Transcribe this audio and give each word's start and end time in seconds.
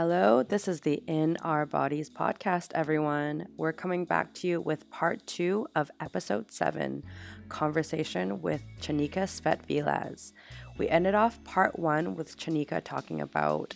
Hello, 0.00 0.44
this 0.44 0.68
is 0.68 0.82
the 0.82 1.02
In 1.08 1.36
Our 1.42 1.66
Bodies 1.66 2.08
podcast, 2.08 2.70
everyone. 2.72 3.48
We're 3.56 3.72
coming 3.72 4.04
back 4.04 4.32
to 4.34 4.46
you 4.46 4.60
with 4.60 4.88
part 4.90 5.26
two 5.26 5.66
of 5.74 5.90
episode 5.98 6.52
seven 6.52 7.02
conversation 7.48 8.40
with 8.40 8.62
Chanika 8.80 9.24
Svetvilas. 9.24 10.32
We 10.78 10.88
ended 10.88 11.16
off 11.16 11.42
part 11.42 11.80
one 11.80 12.14
with 12.14 12.36
Chanika 12.36 12.80
talking 12.80 13.20
about 13.20 13.74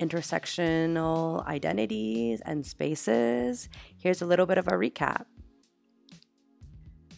intersectional 0.00 1.46
identities 1.46 2.40
and 2.46 2.64
spaces. 2.64 3.68
Here's 3.98 4.22
a 4.22 4.26
little 4.26 4.46
bit 4.46 4.56
of 4.56 4.68
a 4.68 4.72
recap. 4.72 5.26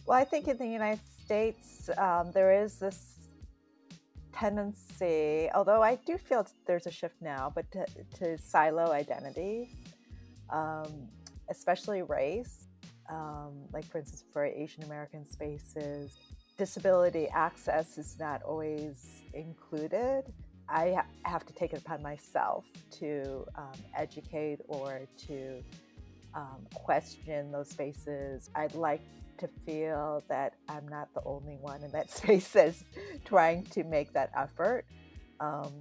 Well, 0.05 0.17
I 0.17 0.25
think 0.25 0.49
in 0.49 0.57
the 0.57 0.67
United 0.67 0.99
States, 1.23 1.89
um, 1.97 2.33
there 2.33 2.51
is 2.51 2.79
this 2.79 3.20
tendency, 4.33 5.49
although 5.53 5.81
I 5.81 5.95
do 6.05 6.17
feel 6.17 6.45
there's 6.65 6.87
a 6.87 6.91
shift 6.91 7.15
now, 7.21 7.51
but 7.53 7.69
to, 7.71 7.85
to 8.19 8.37
silo 8.37 8.91
identities, 8.91 9.69
um, 10.49 11.07
especially 11.49 12.01
race. 12.01 12.67
Um, 13.09 13.65
like, 13.73 13.85
for 13.85 13.99
instance, 13.99 14.23
for 14.31 14.45
Asian 14.45 14.83
American 14.83 15.29
spaces, 15.29 16.17
disability 16.57 17.27
access 17.27 17.97
is 17.97 18.17
not 18.19 18.41
always 18.43 19.23
included. 19.33 20.23
I 20.69 20.93
ha- 20.93 21.05
have 21.23 21.45
to 21.47 21.53
take 21.53 21.73
it 21.73 21.79
upon 21.79 22.01
myself 22.01 22.65
to 22.99 23.45
um, 23.55 23.73
educate 23.97 24.59
or 24.67 25.01
to 25.27 25.61
um, 26.33 26.65
question 26.73 27.51
those 27.51 27.69
spaces. 27.69 28.49
I'd 28.55 28.75
like 28.75 29.01
to 29.41 29.49
feel 29.65 30.23
that 30.29 30.53
I'm 30.69 30.87
not 30.87 31.13
the 31.13 31.21
only 31.25 31.57
one 31.59 31.83
in 31.83 31.91
that 31.91 32.09
space 32.17 32.47
that's 32.49 32.83
trying 33.25 33.65
to 33.65 33.83
make 33.83 34.13
that 34.13 34.31
effort, 34.35 34.85
um, 35.39 35.73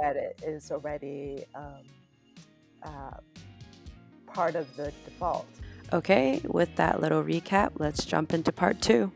that 0.00 0.16
it 0.16 0.40
is 0.46 0.70
already 0.70 1.44
um, 1.54 1.82
uh, 2.82 3.16
part 4.26 4.54
of 4.54 4.74
the 4.76 4.92
default. 5.04 5.46
Okay, 5.92 6.40
with 6.44 6.74
that 6.76 7.00
little 7.00 7.22
recap, 7.22 7.72
let's 7.78 8.04
jump 8.04 8.34
into 8.34 8.52
part 8.52 8.80
two. 8.82 9.10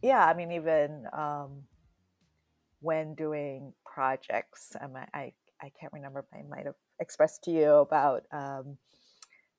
Yeah, 0.00 0.24
I 0.24 0.34
mean, 0.34 0.50
even 0.52 1.06
um, 1.12 1.62
when 2.80 3.14
doing 3.14 3.72
projects, 3.84 4.74
um, 4.80 4.96
I, 5.12 5.32
I 5.60 5.70
can't 5.78 5.92
remember, 5.92 6.20
if 6.20 6.26
I 6.32 6.42
might 6.48 6.66
have 6.66 6.74
expressed 6.98 7.44
to 7.44 7.50
you 7.50 7.70
about 7.74 8.22
um, 8.32 8.78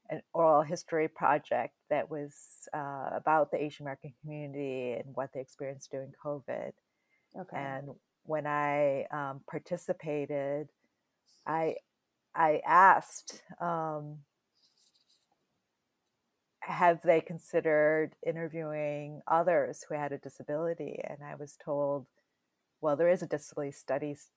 an 0.09 0.21
oral 0.33 0.61
history 0.61 1.07
project 1.07 1.73
that 1.89 2.09
was 2.09 2.67
uh, 2.73 3.09
about 3.13 3.51
the 3.51 3.61
Asian 3.61 3.85
American 3.85 4.13
community 4.21 4.93
and 4.93 5.15
what 5.15 5.29
they 5.33 5.39
experienced 5.39 5.91
during 5.91 6.11
COVID. 6.23 6.71
Okay. 7.39 7.57
And 7.57 7.89
when 8.23 8.45
I 8.45 9.05
um, 9.11 9.41
participated, 9.49 10.69
I 11.47 11.75
I 12.35 12.61
asked, 12.65 13.43
um, 13.61 14.19
have 16.61 17.01
they 17.03 17.21
considered 17.21 18.15
interviewing 18.25 19.21
others 19.27 19.83
who 19.88 19.95
had 19.95 20.11
a 20.11 20.17
disability? 20.17 20.99
And 21.03 21.19
I 21.23 21.35
was 21.35 21.57
told, 21.63 22.07
well, 22.81 22.95
there 22.95 23.09
is 23.09 23.21
a 23.21 23.27
disability 23.27 23.73
studies 23.73 24.29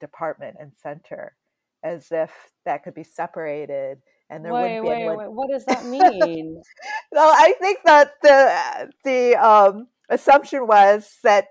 department 0.00 0.56
and 0.58 0.72
center, 0.82 1.36
as 1.84 2.08
if 2.10 2.32
that 2.64 2.82
could 2.82 2.94
be 2.94 3.04
separated 3.04 3.98
and 4.30 4.44
there 4.44 4.52
wait, 4.52 4.80
wouldn't 4.80 5.00
be 5.00 5.08
wait, 5.08 5.16
wait, 5.18 5.32
what 5.32 5.50
does 5.50 5.64
that 5.64 5.84
mean? 5.84 6.62
well, 7.12 7.34
I 7.36 7.52
think 7.60 7.80
that 7.84 8.12
the 8.22 8.92
the 9.04 9.36
um, 9.36 9.88
assumption 10.08 10.66
was 10.66 11.18
that 11.24 11.48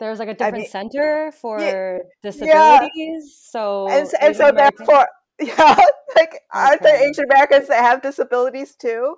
there's 0.00 0.18
like 0.18 0.28
a 0.28 0.34
different 0.34 0.54
I 0.54 0.58
mean, 0.58 0.68
center 0.68 1.32
for 1.40 1.60
yeah, 1.60 1.98
disabilities. 2.22 2.90
Yeah. 2.94 3.50
So 3.50 3.88
and, 3.88 4.08
and 4.20 4.36
so 4.36 4.48
American... 4.48 4.86
therefore, 4.86 5.08
yeah, 5.40 5.76
like 6.16 6.30
okay. 6.30 6.38
aren't 6.52 6.82
there 6.82 7.08
Asian 7.08 7.24
Americans 7.30 7.68
that 7.68 7.82
have 7.82 8.02
disabilities 8.02 8.74
too? 8.74 9.16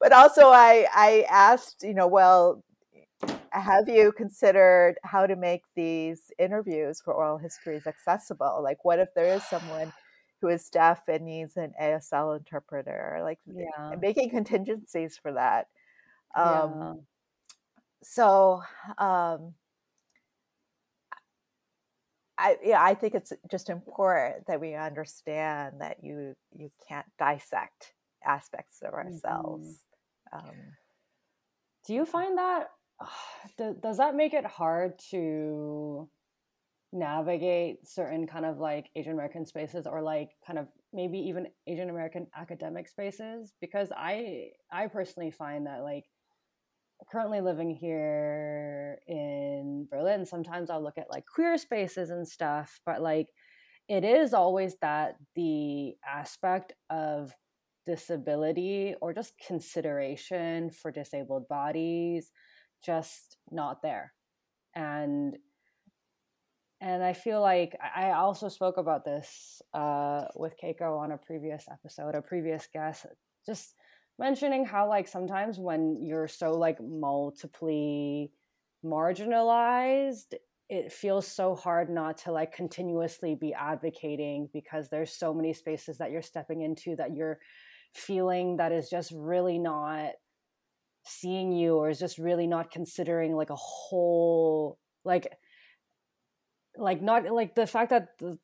But 0.00 0.12
also, 0.12 0.48
I 0.48 0.88
I 0.92 1.26
asked, 1.30 1.84
you 1.84 1.94
know, 1.94 2.08
well, 2.08 2.64
have 3.50 3.88
you 3.88 4.10
considered 4.10 4.96
how 5.04 5.26
to 5.26 5.36
make 5.36 5.62
these 5.76 6.32
interviews 6.40 7.00
for 7.00 7.14
oral 7.14 7.38
histories 7.38 7.86
accessible? 7.86 8.60
Like, 8.64 8.84
what 8.84 8.98
if 8.98 9.14
there 9.14 9.32
is 9.32 9.44
someone 9.44 9.92
who 10.42 10.48
is 10.48 10.68
deaf 10.68 11.04
and 11.08 11.24
needs 11.24 11.56
an 11.56 11.72
ASL 11.80 12.36
interpreter, 12.36 13.20
like 13.22 13.38
yeah. 13.46 13.94
making 13.98 14.28
contingencies 14.28 15.16
for 15.16 15.32
that. 15.32 15.68
Um, 16.36 16.74
yeah. 16.80 16.92
So, 18.02 18.62
um, 18.98 19.54
I 22.36 22.56
yeah, 22.64 22.82
I 22.82 22.94
think 22.94 23.14
it's 23.14 23.32
just 23.50 23.70
important 23.70 24.46
that 24.48 24.60
we 24.60 24.74
understand 24.74 25.80
that 25.80 25.98
you 26.02 26.34
you 26.52 26.72
can't 26.88 27.06
dissect 27.18 27.94
aspects 28.26 28.82
of 28.82 28.94
ourselves. 28.94 29.84
Mm-hmm. 30.34 30.48
Um, 30.48 30.56
Do 31.86 31.94
you 31.94 32.04
find 32.04 32.36
that? 32.36 32.70
Does 33.80 33.98
that 33.98 34.16
make 34.16 34.34
it 34.34 34.44
hard 34.44 34.98
to 35.10 36.08
navigate 36.92 37.86
certain 37.86 38.26
kind 38.26 38.44
of 38.44 38.58
like 38.58 38.90
Asian 38.96 39.12
American 39.12 39.46
spaces 39.46 39.86
or 39.86 40.02
like 40.02 40.30
kind 40.46 40.58
of 40.58 40.68
maybe 40.92 41.18
even 41.18 41.46
Asian 41.66 41.88
American 41.90 42.26
academic 42.36 42.88
spaces 42.88 43.52
because 43.60 43.90
I 43.96 44.50
I 44.70 44.88
personally 44.88 45.30
find 45.30 45.66
that 45.66 45.82
like 45.82 46.04
currently 47.10 47.40
living 47.40 47.70
here 47.74 48.98
in 49.08 49.88
Berlin 49.90 50.26
sometimes 50.26 50.70
I'll 50.70 50.82
look 50.82 50.98
at 50.98 51.10
like 51.10 51.24
queer 51.26 51.56
spaces 51.58 52.10
and 52.10 52.28
stuff 52.28 52.80
but 52.84 53.00
like 53.00 53.28
it 53.88 54.04
is 54.04 54.34
always 54.34 54.76
that 54.82 55.16
the 55.34 55.94
aspect 56.06 56.74
of 56.90 57.34
disability 57.86 58.94
or 59.00 59.12
just 59.12 59.34
consideration 59.44 60.70
for 60.70 60.90
disabled 60.90 61.48
bodies 61.48 62.30
just 62.84 63.36
not 63.50 63.82
there. 63.82 64.12
And 64.74 65.36
and 66.82 67.02
I 67.04 67.12
feel 67.12 67.40
like 67.40 67.76
I 67.94 68.10
also 68.10 68.48
spoke 68.48 68.76
about 68.76 69.04
this 69.04 69.62
uh, 69.72 70.24
with 70.34 70.54
Keiko 70.60 70.98
on 70.98 71.12
a 71.12 71.16
previous 71.16 71.66
episode, 71.70 72.16
a 72.16 72.20
previous 72.20 72.66
guest, 72.72 73.06
just 73.46 73.74
mentioning 74.18 74.64
how 74.64 74.88
like 74.88 75.06
sometimes 75.06 75.60
when 75.60 75.96
you're 76.02 76.26
so 76.26 76.50
like 76.50 76.78
multiply 76.82 78.26
marginalized, 78.84 80.34
it 80.68 80.92
feels 80.92 81.24
so 81.24 81.54
hard 81.54 81.88
not 81.88 82.18
to 82.18 82.32
like 82.32 82.52
continuously 82.52 83.36
be 83.36 83.54
advocating 83.54 84.48
because 84.52 84.88
there's 84.88 85.12
so 85.12 85.32
many 85.32 85.52
spaces 85.52 85.98
that 85.98 86.10
you're 86.10 86.20
stepping 86.20 86.62
into 86.62 86.96
that 86.96 87.14
you're 87.14 87.38
feeling 87.94 88.56
that 88.56 88.72
is 88.72 88.90
just 88.90 89.12
really 89.14 89.58
not 89.58 90.10
seeing 91.04 91.52
you 91.52 91.76
or 91.76 91.90
is 91.90 92.00
just 92.00 92.18
really 92.18 92.48
not 92.48 92.72
considering 92.72 93.36
like 93.36 93.50
a 93.50 93.56
whole 93.56 94.80
like 95.04 95.28
like 96.76 97.02
not 97.02 97.30
like 97.30 97.54
the 97.54 97.66
fact 97.66 97.90
that 97.90 98.18
the, 98.18 98.38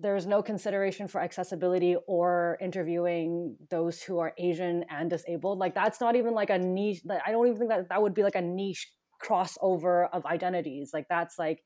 there's 0.00 0.26
no 0.26 0.42
consideration 0.42 1.06
for 1.06 1.20
accessibility 1.20 1.96
or 2.06 2.56
interviewing 2.60 3.56
those 3.70 4.02
who 4.02 4.18
are 4.18 4.32
asian 4.38 4.84
and 4.90 5.10
disabled 5.10 5.58
like 5.58 5.74
that's 5.74 6.00
not 6.00 6.16
even 6.16 6.34
like 6.34 6.50
a 6.50 6.58
niche 6.58 7.02
like, 7.04 7.20
i 7.26 7.30
don't 7.30 7.46
even 7.46 7.58
think 7.58 7.70
that 7.70 7.88
that 7.88 8.00
would 8.00 8.14
be 8.14 8.22
like 8.22 8.36
a 8.36 8.40
niche 8.40 8.90
crossover 9.22 10.08
of 10.12 10.24
identities 10.24 10.90
like 10.94 11.06
that's 11.10 11.38
like 11.38 11.60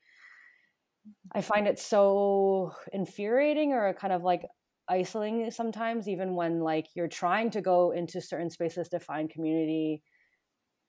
i 1.34 1.40
find 1.40 1.68
it 1.68 1.78
so 1.78 2.72
infuriating 2.92 3.72
or 3.72 3.92
kind 3.94 4.12
of 4.12 4.22
like 4.22 4.42
isolating 4.88 5.50
sometimes 5.50 6.08
even 6.08 6.34
when 6.34 6.60
like 6.60 6.88
you're 6.94 7.08
trying 7.08 7.50
to 7.50 7.60
go 7.60 7.92
into 7.92 8.20
certain 8.20 8.50
spaces 8.50 8.88
to 8.88 8.98
find 8.98 9.30
community 9.30 10.02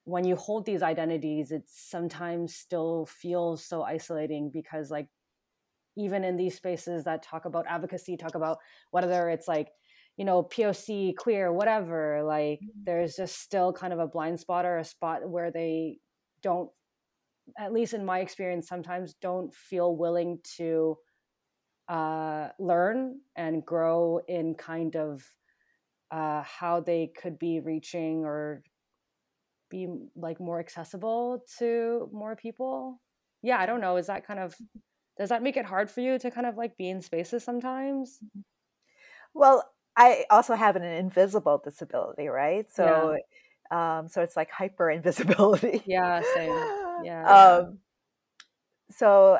when 0.06 0.26
you 0.26 0.36
hold 0.36 0.66
these 0.66 0.82
identities 0.82 1.52
it 1.52 1.64
sometimes 1.68 2.56
still 2.56 3.06
feels 3.06 3.66
so 3.66 3.84
isolating 3.84 4.50
because 4.52 4.92
like 4.92 5.08
even 5.96 6.24
in 6.24 6.36
these 6.36 6.56
spaces 6.56 7.04
that 7.04 7.24
talk 7.24 7.46
about 7.46 7.66
advocacy 7.68 8.18
talk 8.18 8.36
about 8.36 8.58
whether 8.92 9.30
it's 9.30 9.48
like 9.48 9.70
you 10.18 10.26
know 10.26 10.44
poc 10.44 11.16
queer 11.18 11.52
whatever 11.52 12.22
like 12.24 12.60
mm-hmm. 12.60 12.84
there's 12.84 13.16
just 13.16 13.40
still 13.40 13.72
kind 13.72 13.94
of 13.94 14.00
a 14.00 14.08
blind 14.08 14.40
spot 14.40 14.66
or 14.66 14.78
a 14.78 14.86
spot 14.86 15.28
where 15.28 15.52
they 15.52 15.98
don't 16.42 16.70
at 17.58 17.74
least 17.74 17.94
in 17.94 18.06
my 18.06 18.20
experience 18.20 18.68
sometimes 18.68 19.16
don't 19.16 19.54
feel 19.54 19.96
willing 19.96 20.40
to 20.58 20.98
uh, 21.90 22.48
learn 22.60 23.20
and 23.36 23.66
grow 23.66 24.20
in 24.28 24.56
kind 24.56 24.96
of 24.96 25.24
uh, 26.12 26.42
how 26.44 26.80
they 26.80 27.12
could 27.22 27.38
be 27.38 27.60
reaching 27.60 28.24
or 28.24 28.64
be 29.74 29.88
like 30.16 30.40
more 30.40 30.60
accessible 30.60 31.44
to 31.58 32.08
more 32.14 32.36
people 32.36 33.02
yeah 33.42 33.58
i 33.60 33.66
don't 33.66 33.82
know 33.82 33.98
is 33.98 34.08
that 34.08 34.26
kind 34.26 34.40
of 34.40 34.54
mm-hmm. 34.54 34.80
does 35.18 35.30
that 35.30 35.42
make 35.42 35.58
it 35.58 35.66
hard 35.66 35.90
for 35.90 36.00
you 36.00 36.20
to 36.20 36.30
kind 36.30 36.46
of 36.46 36.56
like 36.56 36.78
be 36.78 36.88
in 36.88 37.02
spaces 37.02 37.44
sometimes 37.44 38.20
mm-hmm. 38.24 38.42
well 39.34 39.68
i 39.98 40.26
also 40.30 40.54
have 40.54 40.76
an 40.76 40.84
invisible 40.84 41.60
disability 41.64 42.28
right 42.28 42.68
so 42.72 43.18
yeah. 43.72 43.98
um 43.98 44.08
so 44.08 44.22
it's 44.22 44.38
like 44.38 44.52
hyper 44.52 44.92
invisibility 44.92 45.82
yeah 45.88 46.22
same 46.36 46.50
yeah, 47.04 47.24
um 47.26 47.80
so 48.92 49.40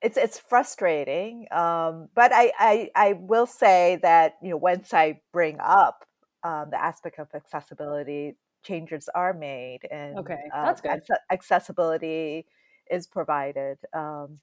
it's 0.00 0.16
it's 0.16 0.38
frustrating 0.38 1.46
um, 1.50 2.08
but 2.14 2.32
I, 2.32 2.52
I 2.58 2.90
i 2.94 3.12
will 3.14 3.46
say 3.46 3.98
that 4.02 4.36
you 4.42 4.50
know 4.50 4.56
once 4.56 4.94
i 4.94 5.20
bring 5.32 5.58
up 5.60 6.04
um, 6.44 6.68
the 6.70 6.80
aspect 6.80 7.18
of 7.18 7.28
accessibility 7.34 8.36
changes 8.62 9.08
are 9.14 9.32
made 9.32 9.80
and 9.90 10.18
Okay, 10.18 10.50
uh, 10.54 10.66
that's 10.66 10.80
good. 10.80 10.90
acce- 10.90 11.16
accessibility 11.30 12.46
is 12.90 13.06
provided 13.06 13.78
um, 13.94 14.38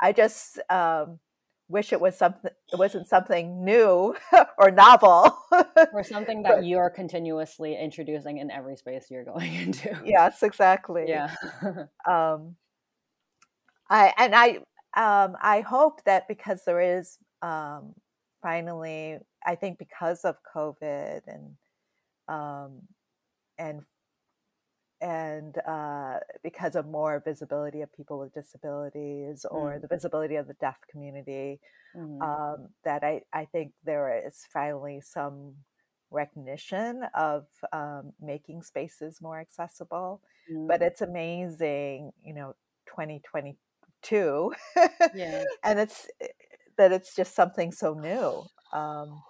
i 0.00 0.12
just 0.12 0.58
um, 0.70 1.18
wish 1.68 1.92
it 1.92 2.00
was 2.00 2.16
something 2.16 2.50
it 2.72 2.76
wasn't 2.78 3.06
something 3.06 3.64
new 3.64 4.14
or 4.58 4.70
novel 4.70 5.38
Or 5.92 6.02
something 6.02 6.42
but 6.42 6.56
that 6.56 6.64
you're 6.64 6.90
continuously 6.90 7.76
introducing 7.76 8.38
in 8.38 8.50
every 8.50 8.76
space 8.76 9.06
you're 9.10 9.24
going 9.24 9.54
into. 9.66 9.96
yes 10.04 10.42
exactly 10.42 11.04
Yeah. 11.08 11.34
um, 12.08 12.56
I 13.90 14.12
and 14.18 14.34
I 14.34 14.58
um, 14.96 15.36
I 15.40 15.60
hope 15.60 16.02
that 16.04 16.28
because 16.28 16.62
there 16.64 16.80
is 16.98 17.18
um, 17.42 17.94
finally, 18.42 19.18
I 19.46 19.54
think 19.54 19.78
because 19.78 20.24
of 20.24 20.36
COVID 20.54 21.20
and 21.26 21.56
um, 22.28 22.80
and 23.58 23.82
and 25.00 25.56
uh, 25.66 26.18
because 26.42 26.74
of 26.74 26.86
more 26.86 27.22
visibility 27.24 27.82
of 27.82 27.92
people 27.92 28.18
with 28.18 28.34
disabilities 28.34 29.44
or 29.50 29.78
Mm, 29.78 29.80
the 29.80 29.86
visibility 29.86 30.34
of 30.36 30.48
the 30.48 30.54
deaf 30.54 30.76
community, 30.90 31.60
mhm, 31.94 32.24
um, 32.24 32.68
that 32.84 33.04
I, 33.04 33.22
I 33.32 33.44
think 33.46 33.72
there 33.84 34.26
is 34.26 34.46
finally 34.52 35.00
some 35.02 35.54
recognition 36.10 37.04
of 37.14 37.46
um, 37.72 38.12
making 38.20 38.62
spaces 38.62 39.20
more 39.22 39.40
accessible. 39.40 40.22
But 40.68 40.82
mm. 40.82 40.82
it's 40.82 41.02
amazing, 41.02 42.12
you 42.24 42.34
know, 42.34 42.54
2022, 42.86 44.52
Yeah. 45.12 45.46
and 45.64 45.78
it's 45.80 46.08
that 46.78 46.92
it's 46.92 47.14
just 47.14 47.34
something 47.34 47.72
so 47.72 47.94
new. 47.94 48.44
Um, 48.78 49.22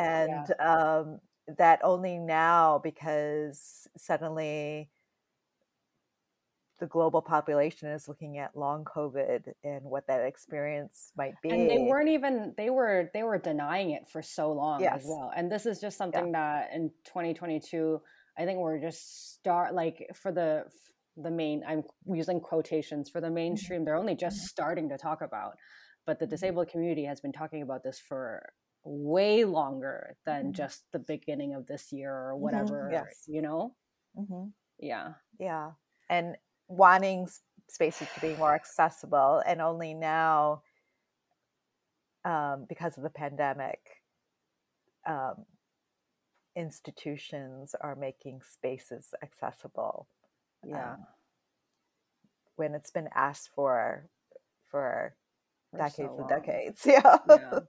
Yeah. 0.00 0.46
and 0.46 0.52
um, 0.60 1.20
that 1.46 1.80
only 1.82 2.18
now 2.18 2.78
because 2.78 3.88
suddenly 3.96 4.90
the 6.78 6.86
global 6.86 7.22
population 7.22 7.88
is 7.88 8.08
looking 8.08 8.38
at 8.38 8.56
long 8.56 8.84
COVID 8.84 9.52
and 9.62 9.84
what 9.84 10.06
that 10.08 10.22
experience 10.24 11.12
might 11.16 11.40
be. 11.40 11.50
And 11.50 11.68
they 11.68 11.78
weren't 11.78 12.08
even 12.08 12.54
they 12.56 12.70
were 12.70 13.10
they 13.12 13.22
were 13.22 13.38
denying 13.38 13.90
it 13.90 14.08
for 14.08 14.22
so 14.22 14.52
long 14.52 14.88
as 14.88 15.04
well. 15.04 15.30
And 15.36 15.50
this 15.52 15.66
is 15.66 15.80
just 15.80 15.98
Yeah. 16.12 16.22
something 16.22 16.32
that 16.32 16.70
in 16.72 16.90
2022, 17.04 18.00
I 18.38 18.44
think 18.46 18.58
we're 18.58 18.80
just 18.80 19.34
start 19.34 19.74
like 19.74 20.10
for 20.14 20.32
the 20.32 20.64
the 21.16 21.30
main 21.30 21.62
I'm 21.66 21.82
using 22.06 22.40
quotations 22.40 23.10
for 23.10 23.20
the 23.20 23.30
Mhm. 23.50 23.72
mainstream, 23.74 23.84
they're 23.84 23.96
only 23.96 24.14
just 24.14 24.38
Mhm. 24.38 24.48
starting 24.48 24.88
to 24.88 24.96
talk 24.96 25.20
about. 25.20 25.58
But 26.06 26.18
the 26.18 26.26
Mhm. 26.26 26.52
disabled 26.52 26.68
community 26.68 27.04
has 27.04 27.20
been 27.20 27.32
talking 27.32 27.60
about 27.62 27.82
this 27.84 28.00
for 28.00 28.52
way 28.84 29.44
longer 29.44 30.16
than 30.26 30.52
Mhm. 30.52 30.54
just 30.54 30.84
the 30.92 30.98
beginning 30.98 31.54
of 31.54 31.66
this 31.66 31.92
year 31.92 32.12
or 32.14 32.36
Mhm. 32.38 32.40
whatever, 32.40 32.88
Yes. 32.90 33.28
you 33.28 33.42
know? 33.42 33.74
hmm 34.14 34.52
Yeah. 34.78 35.14
Yeah. 35.38 35.72
And 36.08 36.36
wanting 36.68 37.28
spaces 37.68 38.08
to 38.14 38.20
be 38.20 38.34
more 38.36 38.54
accessible, 38.54 39.42
and 39.46 39.60
only 39.60 39.94
now, 39.94 40.62
um, 42.24 42.66
because 42.68 42.96
of 42.96 43.02
the 43.02 43.10
pandemic, 43.10 44.02
um, 45.06 45.44
institutions 46.56 47.74
are 47.80 47.94
making 47.94 48.40
spaces 48.42 49.14
accessible 49.22 50.08
Yeah. 50.64 50.94
um, 50.94 51.06
when 52.56 52.74
it's 52.74 52.90
been 52.90 53.08
asked 53.14 53.50
for 53.54 54.08
for 54.70 55.14
For 55.70 55.82
decades 55.82 56.18
so 56.18 56.18
and 56.18 56.28
decades. 56.28 56.84
Yeah. 56.86 57.18
Yeah. 57.24 57.60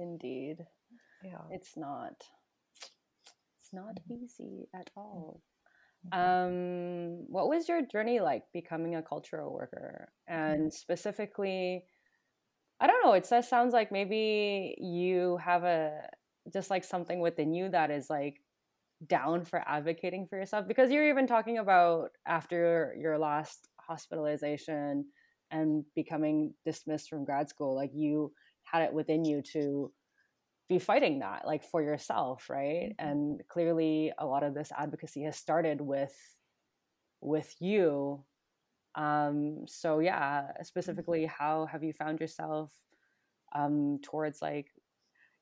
Indeed. 0.00 0.66
yeah. 1.22 1.38
It's 1.50 1.76
not 1.76 2.14
it's 3.58 3.72
not 3.72 3.98
Mhm. 4.08 4.22
easy 4.22 4.68
at 4.74 4.90
all. 4.96 5.40
Mhm. 6.06 6.12
Um, 6.18 7.26
what 7.28 7.48
was 7.48 7.68
your 7.68 7.82
journey 7.82 8.20
like 8.20 8.44
becoming 8.52 8.96
a 8.96 9.02
cultural 9.02 9.52
worker? 9.52 10.12
And 10.26 10.72
specifically, 10.72 11.84
I 12.80 12.86
don't 12.86 13.04
know, 13.04 13.12
it 13.12 13.26
says 13.26 13.48
sounds 13.48 13.72
like 13.72 13.92
maybe 13.92 14.76
you 14.80 15.36
have 15.38 15.64
a 15.64 16.08
just 16.52 16.70
like 16.70 16.84
something 16.84 17.20
within 17.20 17.52
you 17.52 17.68
that 17.70 17.90
is 17.90 18.08
like 18.10 18.40
down 19.06 19.44
for 19.44 19.62
advocating 19.68 20.26
for 20.26 20.36
yourself 20.38 20.66
because 20.68 20.90
you're 20.90 21.08
even 21.08 21.26
talking 21.26 21.58
about 21.58 22.10
after 22.26 22.94
your 22.98 23.18
last 23.18 23.68
hospitalization 23.80 25.06
and 25.50 25.84
becoming 25.94 26.54
dismissed 26.64 27.08
from 27.10 27.24
grad 27.24 27.48
school, 27.48 27.74
like 27.74 27.90
you 27.94 28.32
had 28.70 28.82
it 28.82 28.92
within 28.92 29.24
you 29.24 29.42
to 29.42 29.92
be 30.68 30.78
fighting 30.78 31.20
that 31.20 31.46
like 31.46 31.64
for 31.64 31.82
yourself 31.82 32.50
right 32.50 32.94
Mhm. 33.00 33.00
and 33.00 33.42
clearly 33.48 34.12
a 34.18 34.26
lot 34.26 34.42
of 34.44 34.54
this 34.54 34.72
advocacy 34.76 35.22
has 35.24 35.36
started 35.36 35.80
with 35.80 36.16
with 37.20 37.54
you 37.60 38.24
um 38.96 39.66
so 39.68 40.00
yeah 40.00 40.52
Mhm. 40.86 41.04
specifically 41.04 41.26
how 41.26 41.66
have 41.66 41.84
you 41.84 41.92
found 41.92 42.20
yourself 42.20 42.72
um 43.54 43.98
towards 44.02 44.42
like 44.42 44.70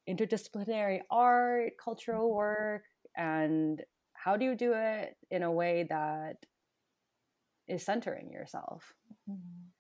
interdisciplinary 0.09 1.03
art 1.11 1.73
cultural 1.83 2.33
Mhm. 2.33 2.33
work 2.35 2.85
and 3.17 3.85
how 4.15 4.37
do 4.37 4.45
you 4.47 4.55
do 4.57 4.73
it 4.75 5.17
in 5.31 5.43
a 5.43 5.53
way 5.53 5.85
that 5.89 6.37
is 7.69 7.85
centering 7.85 8.33
yourself 8.33 8.95
Mhm. 9.27 9.73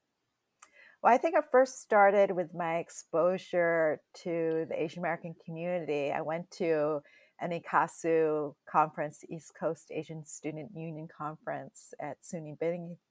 Well, 1.02 1.14
I 1.14 1.18
think 1.18 1.36
I 1.36 1.42
first 1.52 1.80
started 1.80 2.32
with 2.32 2.54
my 2.54 2.78
exposure 2.78 4.00
to 4.24 4.66
the 4.68 4.82
Asian 4.82 4.98
American 5.00 5.34
community. 5.44 6.10
I 6.10 6.22
went 6.22 6.50
to 6.52 7.00
an 7.40 7.50
ECASU 7.50 8.54
conference, 8.68 9.22
East 9.30 9.52
Coast 9.58 9.92
Asian 9.94 10.24
Student 10.24 10.70
Union 10.74 11.06
Conference 11.16 11.94
at 12.00 12.16
SUNY 12.22 12.58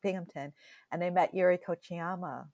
Binghamton, 0.04 0.52
and 0.92 1.04
I 1.04 1.10
met 1.10 1.34
Yuri 1.34 1.58
Kochiyama. 1.58 2.48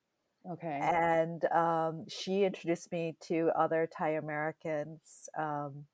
okay 0.51 0.80
And 0.81 1.44
um, 1.45 2.06
she 2.07 2.44
introduced 2.44 2.91
me 2.91 3.15
to 3.21 3.50
other 3.56 3.89
Thai 3.91 4.12
Americans. 4.12 5.30
Um, 5.35 5.85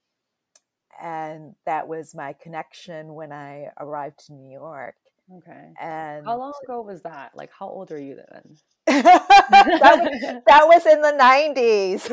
and 1.02 1.56
that 1.66 1.88
was 1.88 2.14
my 2.14 2.34
connection 2.34 3.14
when 3.14 3.32
I 3.32 3.70
arrived 3.80 4.26
to 4.26 4.34
New 4.34 4.52
York. 4.52 4.98
okay 5.38 5.72
And 5.80 6.26
how 6.26 6.38
long 6.38 6.54
ago 6.64 6.82
was 6.82 7.04
that 7.04 7.32
like 7.36 7.52
how 7.58 7.70
old 7.70 7.90
are 7.92 8.02
you 8.02 8.16
then 8.16 8.58
that 8.90 9.98
was 10.00 10.10
that 10.48 10.68
was 10.68 10.86
in 10.86 11.02
the 11.02 11.14
90s 11.14 12.10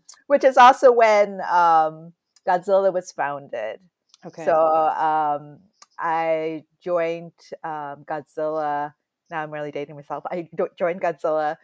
which 0.26 0.44
is 0.44 0.56
also 0.56 0.92
when 0.92 1.40
um, 1.42 2.12
godzilla 2.46 2.92
was 2.92 3.12
founded 3.12 3.80
Okay. 4.26 4.44
so 4.44 4.54
um, 4.54 5.58
i 5.98 6.64
joined 6.82 7.32
um, 7.64 8.04
godzilla 8.04 8.92
now 9.30 9.42
i'm 9.42 9.50
really 9.50 9.70
dating 9.72 9.96
myself 9.96 10.24
i 10.30 10.48
joined 10.78 11.00
godzilla 11.00 11.56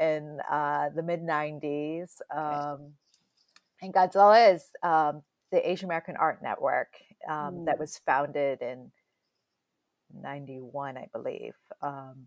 in 0.00 0.38
uh, 0.50 0.88
the 0.94 1.02
mid 1.02 1.20
90s 1.22 2.20
um, 2.34 2.92
and 3.82 3.92
godzilla 3.94 4.54
is 4.54 4.64
um, 4.82 5.22
the 5.52 5.68
asian 5.68 5.86
american 5.86 6.16
art 6.16 6.42
network 6.42 6.94
um, 7.28 7.62
that 7.66 7.76
Mm. 7.76 7.80
was 7.80 7.98
founded 8.06 8.60
in 8.62 8.90
91 10.22 10.96
i 10.96 11.06
believe 11.12 11.54
um, 11.82 12.26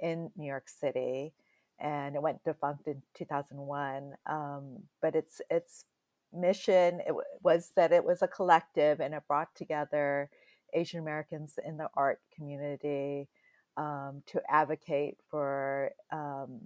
in 0.00 0.30
New 0.36 0.46
York 0.46 0.68
City, 0.68 1.32
and 1.78 2.14
it 2.14 2.22
went 2.22 2.42
defunct 2.44 2.86
in 2.86 3.02
2001. 3.14 4.14
Um, 4.26 4.78
but 5.00 5.14
its 5.14 5.40
its 5.50 5.84
mission 6.32 7.00
it 7.00 7.08
w- 7.08 7.24
was 7.42 7.72
that 7.76 7.92
it 7.92 8.04
was 8.04 8.22
a 8.22 8.28
collective, 8.28 9.00
and 9.00 9.14
it 9.14 9.22
brought 9.28 9.54
together 9.54 10.30
Asian 10.74 11.00
Americans 11.00 11.58
in 11.64 11.76
the 11.76 11.88
art 11.94 12.20
community 12.34 13.28
um, 13.76 14.22
to 14.26 14.40
advocate 14.48 15.18
for 15.30 15.92
um, 16.12 16.60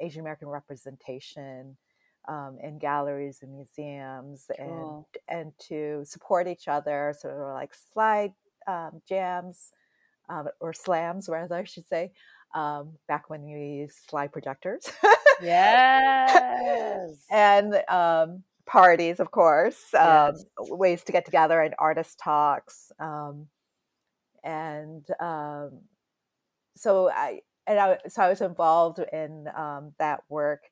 Asian 0.00 0.20
American 0.20 0.48
representation 0.48 1.76
um, 2.26 2.58
in 2.62 2.78
galleries 2.78 3.40
and 3.42 3.52
museums, 3.54 4.50
and 4.58 5.04
and 5.28 5.52
to 5.68 6.04
support 6.04 6.46
each 6.48 6.68
other, 6.68 7.14
sort 7.18 7.34
of 7.34 7.54
like 7.54 7.74
slide 7.92 8.32
um, 8.66 9.02
jams 9.08 9.72
um, 10.28 10.48
or 10.60 10.72
slams, 10.72 11.28
rather, 11.28 11.56
I 11.56 11.64
should 11.64 11.86
say, 11.88 12.12
um, 12.54 12.92
back 13.08 13.28
when 13.30 13.42
we 13.44 13.80
used 13.82 13.96
slide 14.08 14.32
projectors. 14.32 14.90
Yes. 15.42 17.26
and 17.30 17.74
um, 17.88 18.44
parties, 18.66 19.18
of 19.20 19.30
course, 19.30 19.92
um, 19.94 20.34
Yes. 20.34 20.44
ways 20.70 21.02
to 21.04 21.12
get 21.12 21.24
together 21.24 21.60
and 21.60 21.74
artist 21.78 22.18
talks. 22.18 22.92
Um, 23.00 23.48
and 24.44 25.04
um, 25.20 25.80
so 26.76 27.10
I 27.10 27.40
and 27.66 27.78
I, 27.78 27.98
so 28.08 28.22
I 28.22 28.28
was 28.28 28.40
involved 28.42 28.98
in 29.12 29.48
um, 29.56 29.92
that 29.98 30.22
work 30.28 30.62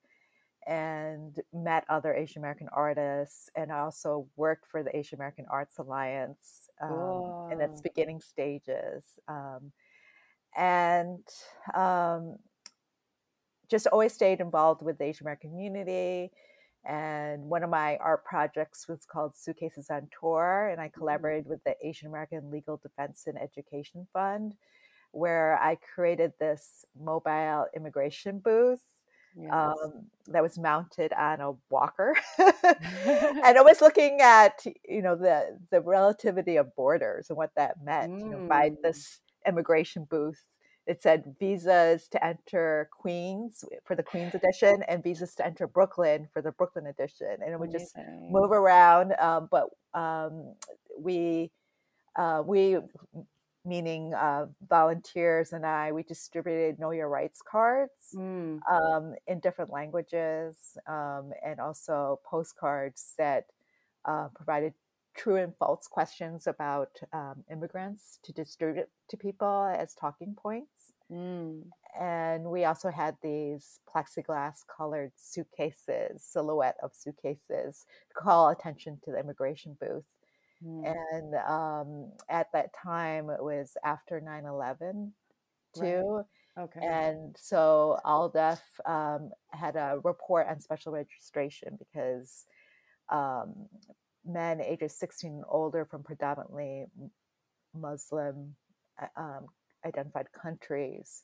and 0.66 1.36
met 1.52 1.84
other 1.88 2.14
Asian 2.14 2.40
American 2.42 2.68
artists, 2.72 3.50
and 3.56 3.72
I 3.72 3.80
also 3.80 4.28
worked 4.36 4.66
for 4.66 4.82
the 4.82 4.96
Asian 4.96 5.18
American 5.18 5.46
Arts 5.50 5.78
Alliance 5.78 6.68
um, 6.80 7.50
in 7.52 7.60
its 7.60 7.80
beginning 7.80 8.20
stages. 8.20 9.04
Um, 9.28 9.72
and 10.56 11.20
um, 11.74 12.36
just 13.70 13.86
always 13.86 14.12
stayed 14.12 14.40
involved 14.40 14.82
with 14.82 14.98
the 14.98 15.04
Asian 15.04 15.24
American 15.24 15.50
community. 15.50 16.30
And 16.84 17.44
one 17.44 17.62
of 17.62 17.70
my 17.70 17.96
art 17.98 18.24
projects 18.24 18.88
was 18.88 19.06
called 19.06 19.36
Suitcases 19.36 19.88
on 19.88 20.08
Tour, 20.18 20.68
and 20.70 20.80
I 20.80 20.88
mm-hmm. 20.88 20.98
collaborated 20.98 21.46
with 21.46 21.62
the 21.64 21.76
Asian 21.82 22.08
American 22.08 22.50
Legal 22.50 22.76
Defense 22.76 23.24
and 23.26 23.38
Education 23.40 24.06
Fund, 24.12 24.56
where 25.12 25.58
I 25.62 25.76
created 25.94 26.32
this 26.40 26.84
mobile 27.00 27.66
immigration 27.76 28.40
booth 28.40 28.84
Yes. 29.36 29.52
Um, 29.52 30.06
that 30.28 30.42
was 30.42 30.58
mounted 30.58 31.12
on 31.14 31.40
a 31.40 31.52
walker, 31.70 32.14
and 32.38 33.58
I 33.58 33.62
was 33.62 33.80
looking 33.80 34.20
at 34.20 34.64
you 34.86 35.02
know 35.02 35.16
the 35.16 35.58
the 35.70 35.80
relativity 35.80 36.56
of 36.56 36.74
borders 36.76 37.30
and 37.30 37.36
what 37.36 37.54
that 37.56 37.82
meant. 37.82 38.12
Mm. 38.12 38.20
You 38.20 38.30
know, 38.30 38.46
by 38.46 38.70
mm. 38.70 38.76
this 38.82 39.20
immigration 39.46 40.04
booth, 40.08 40.48
it 40.86 41.02
said 41.02 41.36
visas 41.38 42.08
to 42.08 42.24
enter 42.24 42.90
Queens 42.92 43.64
for 43.84 43.96
the 43.96 44.02
Queens 44.02 44.34
edition 44.34 44.82
and 44.88 45.02
visas 45.02 45.34
to 45.36 45.46
enter 45.46 45.66
Brooklyn 45.66 46.28
for 46.32 46.42
the 46.42 46.52
Brooklyn 46.52 46.86
edition, 46.86 47.36
and 47.40 47.52
it 47.52 47.58
would 47.58 47.72
just 47.72 47.96
move 48.28 48.52
around. 48.52 49.14
Um, 49.18 49.48
but 49.50 49.68
um, 49.94 50.54
we 50.98 51.50
uh, 52.16 52.42
we 52.44 52.78
meaning 53.64 54.12
uh, 54.14 54.46
volunteers 54.68 55.52
and 55.52 55.64
I, 55.64 55.92
we 55.92 56.02
distributed 56.02 56.78
Know 56.78 56.90
Your 56.90 57.08
Rights 57.08 57.40
cards 57.42 58.14
mm. 58.14 58.58
um, 58.70 59.14
in 59.26 59.40
different 59.40 59.70
languages 59.70 60.76
um, 60.86 61.32
and 61.44 61.60
also 61.60 62.20
postcards 62.24 63.14
that 63.18 63.46
uh, 64.04 64.28
provided 64.34 64.74
true 65.14 65.36
and 65.36 65.54
false 65.56 65.86
questions 65.86 66.46
about 66.46 66.98
um, 67.12 67.44
immigrants 67.50 68.18
to 68.22 68.32
distribute 68.32 68.88
to 69.08 69.16
people 69.16 69.64
as 69.76 69.94
talking 69.94 70.34
points. 70.34 70.92
Mm. 71.10 71.64
And 71.98 72.44
we 72.44 72.64
also 72.64 72.90
had 72.90 73.16
these 73.22 73.80
plexiglass 73.88 74.64
colored 74.66 75.12
suitcases, 75.16 76.22
silhouette 76.22 76.76
of 76.82 76.94
suitcases, 76.94 77.86
to 78.08 78.14
call 78.14 78.48
attention 78.48 78.98
to 79.04 79.12
the 79.12 79.20
immigration 79.20 79.76
booth. 79.78 80.06
Mm. 80.64 80.94
And 81.12 81.34
um, 81.34 82.12
at 82.28 82.48
that 82.52 82.74
time, 82.74 83.30
it 83.30 83.42
was 83.42 83.76
after 83.84 84.20
9 84.20 84.44
11 84.44 85.12
too. 85.74 85.82
Right. 85.82 86.24
Okay. 86.64 86.80
And 86.82 87.34
so 87.38 87.98
AALDEF 88.04 88.60
um, 88.84 89.30
had 89.50 89.76
a 89.76 90.00
report 90.04 90.46
on 90.48 90.60
special 90.60 90.92
registration 90.92 91.78
because 91.78 92.44
um, 93.08 93.54
men 94.24 94.60
ages 94.60 94.98
16 94.98 95.30
and 95.30 95.44
older 95.48 95.86
from 95.86 96.02
predominantly 96.02 96.84
Muslim 97.74 98.54
uh, 99.00 99.06
um, 99.20 99.46
identified 99.86 100.26
countries 100.32 101.22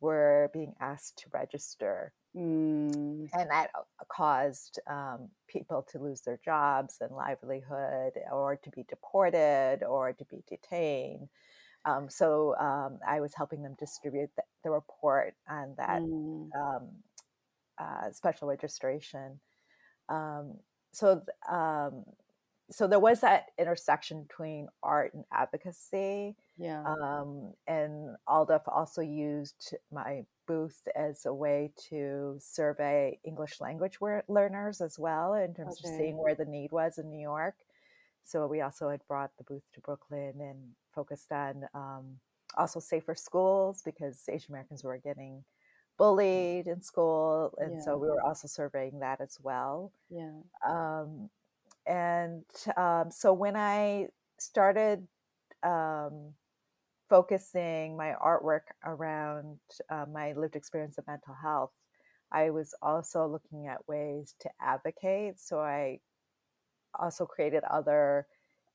were 0.00 0.50
being 0.52 0.74
asked 0.80 1.18
to 1.18 1.24
register. 1.32 2.12
Mm. 2.36 3.28
And 3.32 3.50
that 3.50 3.70
uh, 3.74 4.04
caused 4.08 4.78
um, 4.86 5.28
people 5.48 5.86
to 5.90 5.98
lose 5.98 6.20
their 6.20 6.38
jobs 6.44 6.98
and 7.00 7.10
livelihood, 7.10 8.12
or 8.30 8.56
to 8.56 8.70
be 8.70 8.84
deported, 8.88 9.82
or 9.82 10.12
to 10.12 10.24
be 10.26 10.42
detained. 10.48 11.28
Um, 11.84 12.08
so 12.10 12.54
um, 12.56 12.98
I 13.06 13.20
was 13.20 13.34
helping 13.34 13.62
them 13.62 13.76
distribute 13.78 14.30
the, 14.36 14.42
the 14.64 14.70
report 14.70 15.34
on 15.48 15.74
that 15.78 16.02
mm. 16.02 16.48
Um, 16.54 16.88
uh, 17.78 18.10
special 18.12 18.48
registration. 18.48 19.40
Um, 20.08 20.54
so 20.92 21.22
um, 21.50 22.04
so 22.70 22.86
there 22.86 22.98
was 22.98 23.20
that 23.20 23.46
intersection 23.58 24.22
between 24.22 24.68
art 24.82 25.14
and 25.14 25.24
advocacy. 25.32 26.36
Yeah. 26.58 26.82
Um, 26.82 27.54
and 27.66 28.16
AALDEF 28.28 28.62
also 28.66 29.00
used 29.00 29.74
my 29.92 30.24
booth 30.46 30.88
as 30.96 31.24
a 31.24 31.32
way 31.32 31.70
to 31.88 32.36
survey 32.40 33.18
English 33.24 33.60
language 33.60 33.98
learners 34.28 34.80
as 34.80 34.98
well, 34.98 35.34
in 35.34 35.54
terms 35.54 35.78
okay. 35.80 35.88
of 35.88 35.98
seeing 35.98 36.16
where 36.16 36.34
the 36.34 36.44
need 36.44 36.72
was 36.72 36.98
in 36.98 37.08
New 37.08 37.20
York. 37.20 37.54
So 38.24 38.46
we 38.46 38.60
also 38.60 38.90
had 38.90 39.06
brought 39.06 39.30
the 39.38 39.44
booth 39.44 39.62
to 39.74 39.80
Brooklyn 39.80 40.34
and 40.40 40.58
focused 40.94 41.32
on 41.32 41.64
um, 41.74 42.18
also 42.56 42.80
safer 42.80 43.14
schools 43.14 43.82
because 43.84 44.22
Asian 44.28 44.52
Americans 44.52 44.82
were 44.84 44.98
getting 44.98 45.44
bullied 45.96 46.66
in 46.66 46.82
school, 46.82 47.54
and 47.58 47.74
yeah. 47.76 47.82
so 47.82 47.96
we 47.96 48.08
were 48.08 48.22
also 48.22 48.48
surveying 48.48 49.00
that 49.00 49.20
as 49.20 49.38
well. 49.42 49.92
Yeah. 50.10 50.40
Um, 50.66 51.30
and 51.86 52.44
um, 52.76 53.10
so 53.10 53.32
when 53.32 53.56
I 53.56 54.08
started 54.38 55.06
um, 55.62 56.34
focusing 57.08 57.96
my 57.96 58.14
artwork 58.22 58.68
around 58.84 59.58
uh, 59.90 60.04
my 60.12 60.32
lived 60.32 60.56
experience 60.56 60.98
of 60.98 61.06
mental 61.06 61.34
health, 61.34 61.72
I 62.30 62.50
was 62.50 62.74
also 62.82 63.26
looking 63.26 63.66
at 63.66 63.86
ways 63.88 64.34
to 64.40 64.50
advocate. 64.60 65.40
So 65.40 65.60
I 65.60 66.00
also 66.98 67.26
created 67.26 67.64
other 67.64 68.26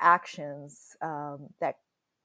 actions 0.02 0.96
um, 1.02 1.48
that 1.60 1.76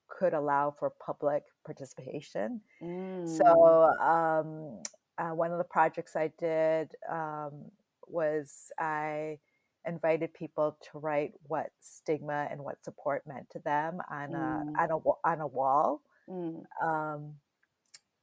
could 0.07 0.33
allow 0.33 0.71
for 0.71 0.91
public 1.05 1.43
participation. 1.65 2.61
Mm. 2.81 3.27
So 3.27 3.83
um, 4.03 4.81
uh, 5.17 5.35
one 5.35 5.51
of 5.51 5.57
the 5.57 5.63
projects 5.63 6.15
I 6.15 6.31
did 6.39 6.91
um, 7.09 7.65
was 8.07 8.71
I 8.79 9.37
invited 9.87 10.33
people 10.33 10.77
to 10.91 10.99
write 10.99 11.33
what 11.47 11.71
stigma 11.79 12.47
and 12.51 12.61
what 12.63 12.83
support 12.83 13.23
meant 13.25 13.49
to 13.51 13.59
them 13.59 13.99
on 14.11 14.33
a 14.33 14.37
mm. 14.37 14.77
on 14.77 14.91
a 14.91 15.27
on 15.27 15.41
a 15.41 15.47
wall. 15.47 16.01
Mm. 16.29 16.63
Um, 16.83 17.33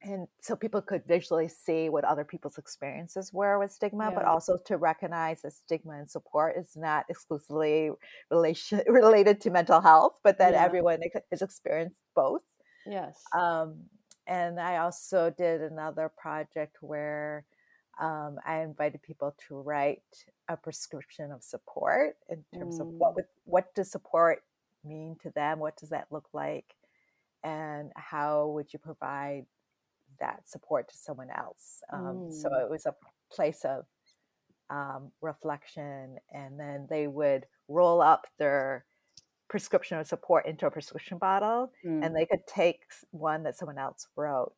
and 0.02 0.28
so 0.40 0.54
people 0.54 0.82
could 0.82 1.04
visually 1.06 1.48
see 1.48 1.88
what 1.88 2.04
other 2.04 2.25
people's 2.25 2.58
experiences 2.58 3.32
were 3.32 3.58
with 3.58 3.72
stigma, 3.72 4.04
yeah. 4.04 4.10
but 4.14 4.25
also 4.25 4.56
to 4.66 4.76
recognize 4.76 5.42
that 5.42 5.52
stigma 5.52 5.94
and 5.94 6.08
support 6.08 6.56
is 6.56 6.76
not 6.76 7.06
exclusively 7.08 7.90
relation 8.30 8.82
related 8.88 9.40
to 9.40 9.50
mental 9.50 9.80
health, 9.80 10.20
but 10.22 10.38
that 10.38 10.52
yeah. 10.52 10.62
everyone 10.62 11.00
has 11.30 11.42
experienced 11.42 12.00
both. 12.14 12.42
Yes. 12.86 13.20
Um, 13.36 13.84
and 14.28 14.60
I 14.60 14.78
also 14.78 15.30
did 15.36 15.62
another 15.62 16.10
project 16.16 16.76
where 16.80 17.44
um, 17.99 18.38
I 18.47 18.61
invited 18.61 19.03
people 19.03 19.35
to 19.49 19.57
write 19.57 20.03
a 20.49 20.57
prescription 20.57 21.33
of 21.33 21.43
support 21.43 22.17
in 22.29 22.45
terms 22.57 22.79
mm. 22.79 22.83
of 22.83 22.87
what 22.88 23.12
mm. 23.12 23.17
would, 23.17 23.25
what 23.45 23.75
does 23.75 23.91
support 23.91 24.43
mean 24.85 25.17
to 25.23 25.31
them? 25.31 25.59
What 25.59 25.76
does 25.76 25.91
that 25.91 26.09
look 26.11 26.29
like? 26.33 26.75
And 27.43 27.93
how 27.97 28.49
would 28.49 28.73
you 28.73 28.79
provide 28.79 29.47
that 30.21 30.49
support 30.49 30.88
to 30.88 30.97
someone 30.97 31.29
else? 31.31 31.83
Um, 31.93 32.29
mm. 32.29 32.33
So 32.33 32.49
it 32.55 32.71
was 32.71 32.87
a 32.87 32.95
place 33.31 33.65
of 33.65 33.87
um, 34.69 35.12
reflection, 35.21 36.17
and 36.33 36.59
then 36.59 36.87
they 36.91 37.07
would 37.07 37.47
roll 37.69 38.03
up 38.03 38.26
their 38.38 38.85
prescription 39.49 39.99
of 39.99 40.07
support 40.07 40.47
into 40.47 40.67
a 40.67 40.71
prescription 40.71 41.19
bottle, 41.19 41.73
mm. 41.85 42.05
and 42.05 42.15
they 42.15 42.26
could 42.26 42.47
take 42.47 42.83
one 43.11 43.45
that 43.45 43.57
someone 43.57 43.79
else 43.79 44.09
wrote. 44.17 44.55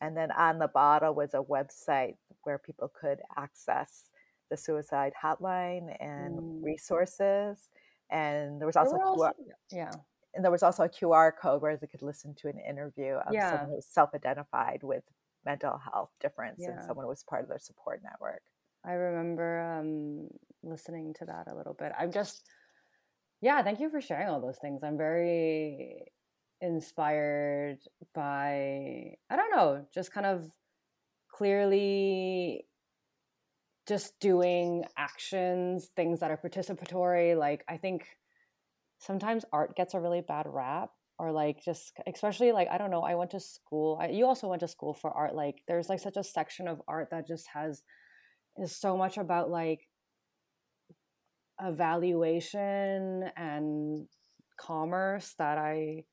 And 0.00 0.16
then 0.16 0.30
on 0.32 0.58
the 0.58 0.68
bottle 0.68 1.14
was 1.14 1.34
a 1.34 1.42
website 1.42 2.16
where 2.48 2.58
people 2.58 2.90
could 2.98 3.18
access 3.36 4.04
the 4.50 4.56
suicide 4.56 5.12
hotline 5.22 5.94
and 6.00 6.38
mm. 6.38 6.64
resources. 6.64 7.68
And 8.10 8.58
there 8.58 8.66
was 8.66 8.76
also, 8.76 8.96
there 8.96 9.04
also 9.04 9.24
QR, 9.24 9.32
yeah. 9.70 9.90
And 10.34 10.42
there 10.42 10.50
was 10.50 10.62
also 10.62 10.84
a 10.84 10.88
QR 10.88 11.32
code 11.40 11.60
where 11.60 11.76
they 11.76 11.86
could 11.86 12.02
listen 12.02 12.34
to 12.36 12.48
an 12.48 12.58
interview 12.58 13.14
of 13.14 13.34
yeah. 13.34 13.50
someone 13.50 13.68
who 13.68 13.76
was 13.76 13.86
self-identified 13.86 14.80
with 14.82 15.04
mental 15.44 15.78
health 15.78 16.10
difference 16.20 16.56
yeah. 16.58 16.70
and 16.70 16.82
someone 16.82 17.04
who 17.04 17.10
was 17.10 17.22
part 17.22 17.42
of 17.42 17.48
their 17.48 17.58
support 17.58 18.00
network. 18.02 18.42
I 18.84 18.92
remember 18.92 19.78
um, 19.78 20.28
listening 20.62 21.14
to 21.18 21.26
that 21.26 21.48
a 21.52 21.54
little 21.54 21.74
bit. 21.74 21.92
I'm 21.98 22.12
just, 22.12 22.44
yeah, 23.42 23.62
thank 23.62 23.80
you 23.80 23.90
for 23.90 24.00
sharing 24.00 24.28
all 24.28 24.40
those 24.40 24.58
things. 24.58 24.82
I'm 24.82 24.96
very 24.96 26.06
inspired 26.60 27.78
by, 28.14 29.16
I 29.30 29.36
don't 29.36 29.54
know, 29.54 29.84
just 29.92 30.12
kind 30.12 30.26
of 30.26 30.50
clearly 31.38 32.66
just 33.86 34.18
doing 34.20 34.84
actions, 34.96 35.88
things 35.96 36.20
that 36.20 36.30
are 36.30 36.36
participatory. 36.36 37.38
Like, 37.38 37.64
I 37.68 37.76
think 37.76 38.06
sometimes 38.98 39.44
art 39.52 39.76
gets 39.76 39.94
a 39.94 40.00
really 40.00 40.20
bad 40.20 40.46
rap 40.48 40.90
or 41.18 41.32
like 41.32 41.62
just 41.64 41.92
especially 42.12 42.52
like 42.52 42.68
i 42.68 42.78
don't 42.78 42.90
know 42.90 43.02
i 43.02 43.14
went 43.14 43.30
to 43.30 43.40
school 43.40 43.98
I, 44.00 44.08
you 44.08 44.26
also 44.26 44.48
went 44.48 44.60
to 44.60 44.68
school 44.68 44.92
for 44.92 45.10
art 45.10 45.34
like 45.34 45.62
there's 45.66 45.88
like 45.88 46.00
such 46.00 46.16
a 46.16 46.24
section 46.24 46.68
of 46.68 46.82
art 46.88 47.08
that 47.10 47.26
just 47.26 47.46
has 47.54 47.82
is 48.56 48.74
so 48.74 48.96
much 48.96 49.18
about 49.18 49.50
like 49.50 49.80
evaluation 51.60 53.30
and 53.36 54.06
commerce 54.60 55.34
that 55.38 55.58
i 55.58 56.04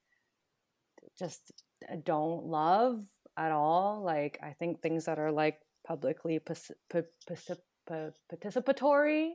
just 1.17 1.51
uh, 1.91 1.96
don't 2.03 2.46
love 2.46 3.01
at 3.38 3.51
all 3.51 4.01
like 4.04 4.39
i 4.44 4.51
think 4.51 4.82
things 4.82 5.06
that 5.06 5.20
are 5.20 5.32
like 5.32 5.60
publicly 5.86 6.39
participatory, 7.89 9.30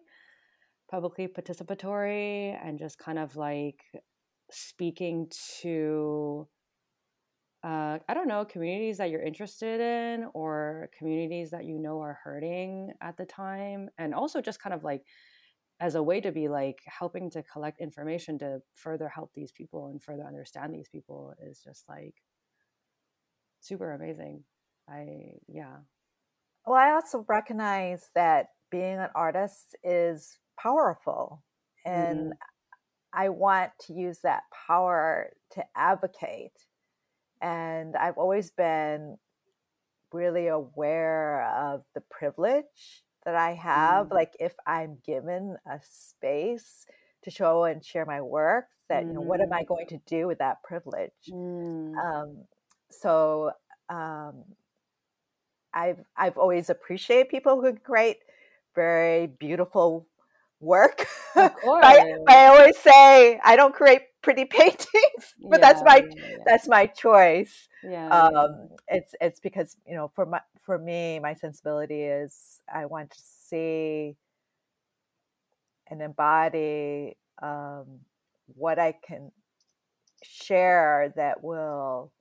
publicly 0.90 1.28
participatory, 1.28 2.58
and 2.62 2.78
just 2.78 2.98
kind 2.98 3.18
of 3.18 3.36
like 3.36 3.80
speaking 4.50 5.28
to 5.62 6.48
uh, 7.62 7.98
I 8.08 8.14
don't 8.14 8.26
know, 8.26 8.46
communities 8.46 8.96
that 8.96 9.10
you're 9.10 9.20
interested 9.20 9.82
in 9.82 10.26
or 10.32 10.88
communities 10.98 11.50
that 11.50 11.66
you 11.66 11.78
know 11.78 12.00
are 12.00 12.18
hurting 12.24 12.90
at 13.02 13.18
the 13.18 13.26
time. 13.26 13.90
And 13.98 14.14
also 14.14 14.40
just 14.40 14.62
kind 14.62 14.72
of 14.72 14.82
like 14.82 15.02
as 15.78 15.94
a 15.94 16.02
way 16.02 16.22
to 16.22 16.32
be 16.32 16.48
like 16.48 16.78
helping 16.86 17.30
to 17.32 17.42
collect 17.42 17.82
information 17.82 18.38
to 18.38 18.60
further 18.72 19.10
help 19.10 19.34
these 19.34 19.52
people 19.52 19.88
and 19.88 20.02
further 20.02 20.24
understand 20.26 20.72
these 20.72 20.88
people 20.88 21.34
is 21.46 21.60
just 21.62 21.86
like 21.86 22.14
super 23.60 23.92
amazing. 23.92 24.44
I, 24.88 25.34
yeah. 25.48 25.76
Well, 26.66 26.78
I 26.78 26.92
also 26.92 27.24
recognize 27.28 28.08
that 28.14 28.48
being 28.70 28.98
an 28.98 29.08
artist 29.14 29.76
is 29.82 30.38
powerful. 30.60 31.42
And 31.84 32.18
mm. 32.18 32.36
I 33.12 33.28
want 33.30 33.72
to 33.86 33.94
use 33.94 34.20
that 34.22 34.42
power 34.66 35.30
to 35.52 35.64
advocate. 35.74 36.66
And 37.40 37.96
I've 37.96 38.18
always 38.18 38.50
been 38.50 39.16
really 40.12 40.48
aware 40.48 41.42
of 41.42 41.82
the 41.94 42.02
privilege 42.10 43.02
that 43.24 43.34
I 43.34 43.54
have. 43.54 44.08
Mm. 44.08 44.14
Like 44.14 44.32
if 44.38 44.54
I'm 44.66 44.98
given 45.04 45.56
a 45.66 45.80
space 45.82 46.86
to 47.22 47.30
show 47.30 47.64
and 47.64 47.84
share 47.84 48.06
my 48.06 48.20
work, 48.20 48.66
that 48.88 49.04
mm. 49.04 49.08
you 49.08 49.12
know, 49.14 49.20
what 49.20 49.40
am 49.40 49.52
I 49.52 49.62
mm. 49.62 49.66
going 49.66 49.86
to 49.88 50.00
do 50.06 50.26
with 50.26 50.38
that 50.38 50.62
privilege? 50.62 51.10
Mm. 51.30 51.94
Um, 51.96 52.44
so 52.90 53.52
um, 53.88 54.44
I've 55.72 56.00
I've 56.16 56.36
always 56.36 56.70
appreciated 56.70 57.28
people 57.28 57.60
who 57.60 57.74
create 57.74 58.18
very 58.74 59.26
beautiful 59.26 60.06
work. 60.60 61.06
I, 61.34 62.14
I, 62.28 62.46
always 62.46 62.78
say 62.78 63.40
I 63.42 63.56
don't 63.56 63.74
create 63.74 64.02
pretty 64.22 64.44
paintings, 64.50 65.34
but 65.40 65.60
yeah, 65.60 65.72
that's 65.72 65.82
my 65.82 66.02
yeah. 66.16 66.36
that's 66.46 66.68
my 66.68 66.86
choice. 66.86 67.68
Yeah. 67.82 68.08
Um, 68.08 68.68
it's 68.88 69.14
it's 69.20 69.40
because 69.40 69.76
you 69.86 69.94
know 69.94 70.10
for 70.14 70.26
my 70.26 70.40
for 70.62 70.78
me 70.78 71.18
my 71.18 71.34
sensibility 71.34 72.02
is 72.02 72.60
I 72.72 72.86
want 72.86 73.10
to 73.10 73.20
see 73.20 74.16
and 75.88 76.02
embody 76.02 77.16
um, 77.42 78.00
what 78.54 78.78
I 78.78 78.92
can 78.92 79.32
share 80.22 81.12
that 81.16 81.42
will 81.42 82.12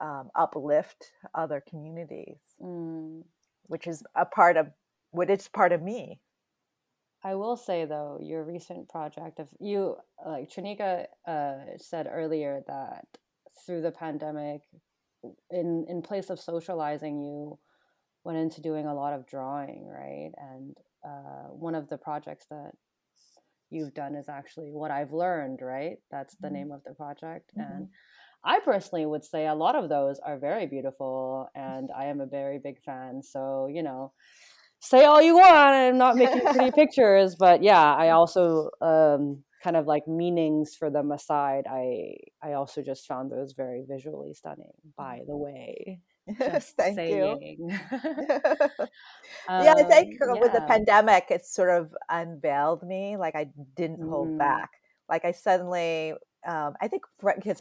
um, 0.00 0.30
uplift 0.34 1.12
other 1.34 1.62
communities, 1.68 2.38
mm. 2.62 3.22
which 3.66 3.86
is 3.86 4.02
a 4.14 4.24
part 4.24 4.56
of 4.56 4.68
what 5.10 5.30
is 5.30 5.48
part 5.48 5.72
of 5.72 5.82
me. 5.82 6.20
I 7.24 7.34
will 7.34 7.56
say 7.56 7.84
though, 7.84 8.18
your 8.22 8.44
recent 8.44 8.88
project 8.88 9.40
of 9.40 9.48
you, 9.58 9.96
like 10.24 10.50
Chanika 10.50 11.06
uh, 11.26 11.54
said 11.76 12.08
earlier, 12.10 12.62
that 12.66 13.06
through 13.66 13.82
the 13.82 13.90
pandemic, 13.90 14.62
in 15.50 15.84
in 15.88 16.02
place 16.02 16.30
of 16.30 16.38
socializing, 16.38 17.20
you 17.20 17.58
went 18.24 18.38
into 18.38 18.60
doing 18.60 18.86
a 18.86 18.94
lot 18.94 19.14
of 19.14 19.26
drawing, 19.26 19.86
right? 19.86 20.30
And 20.36 20.76
uh, 21.04 21.48
one 21.50 21.74
of 21.74 21.88
the 21.88 21.98
projects 21.98 22.46
that 22.50 22.72
you've 23.70 23.94
done 23.94 24.14
is 24.14 24.28
actually 24.28 24.70
what 24.70 24.90
I've 24.90 25.12
learned, 25.12 25.60
right? 25.60 25.98
That's 26.10 26.36
the 26.36 26.46
mm-hmm. 26.46 26.56
name 26.56 26.72
of 26.72 26.82
the 26.84 26.94
project, 26.94 27.50
mm-hmm. 27.58 27.72
and 27.72 27.88
I 28.44 28.60
personally 28.60 29.06
would 29.06 29.24
say 29.24 29.46
a 29.46 29.54
lot 29.54 29.74
of 29.74 29.88
those 29.88 30.18
are 30.20 30.38
very 30.38 30.66
beautiful, 30.66 31.48
and 31.54 31.90
I 31.96 32.06
am 32.06 32.20
a 32.20 32.26
very 32.26 32.58
big 32.58 32.80
fan. 32.80 33.22
So 33.22 33.68
you 33.72 33.82
know 33.82 34.12
say 34.80 35.04
all 35.04 35.20
you 35.20 35.36
want 35.36 35.70
i'm 35.70 35.98
not 35.98 36.16
making 36.16 36.40
pretty 36.40 36.70
pictures 36.74 37.34
but 37.38 37.62
yeah 37.62 37.94
i 37.94 38.10
also 38.10 38.70
um, 38.80 39.42
kind 39.62 39.76
of 39.76 39.86
like 39.86 40.06
meanings 40.06 40.76
for 40.78 40.90
them 40.90 41.10
aside 41.10 41.64
i 41.68 42.14
i 42.42 42.52
also 42.52 42.82
just 42.82 43.06
found 43.06 43.30
those 43.30 43.54
very 43.56 43.84
visually 43.88 44.32
stunning 44.32 44.72
by 44.96 45.20
the 45.26 45.36
way 45.36 46.00
just 46.38 46.76
thank 46.76 46.94
saying. 46.94 47.56
you 47.58 47.78
um, 49.48 49.64
yeah 49.64 49.74
i 49.76 49.82
think 49.82 50.14
yeah. 50.20 50.32
with 50.38 50.52
the 50.52 50.64
pandemic 50.68 51.24
it 51.30 51.44
sort 51.44 51.70
of 51.70 51.90
unveiled 52.10 52.82
me 52.82 53.16
like 53.16 53.34
i 53.34 53.46
didn't 53.76 54.00
mm. 54.00 54.08
hold 54.08 54.38
back 54.38 54.70
like 55.08 55.24
i 55.24 55.32
suddenly 55.32 56.12
um, 56.46 56.74
i 56.80 56.86
think 56.86 57.02
because 57.36 57.60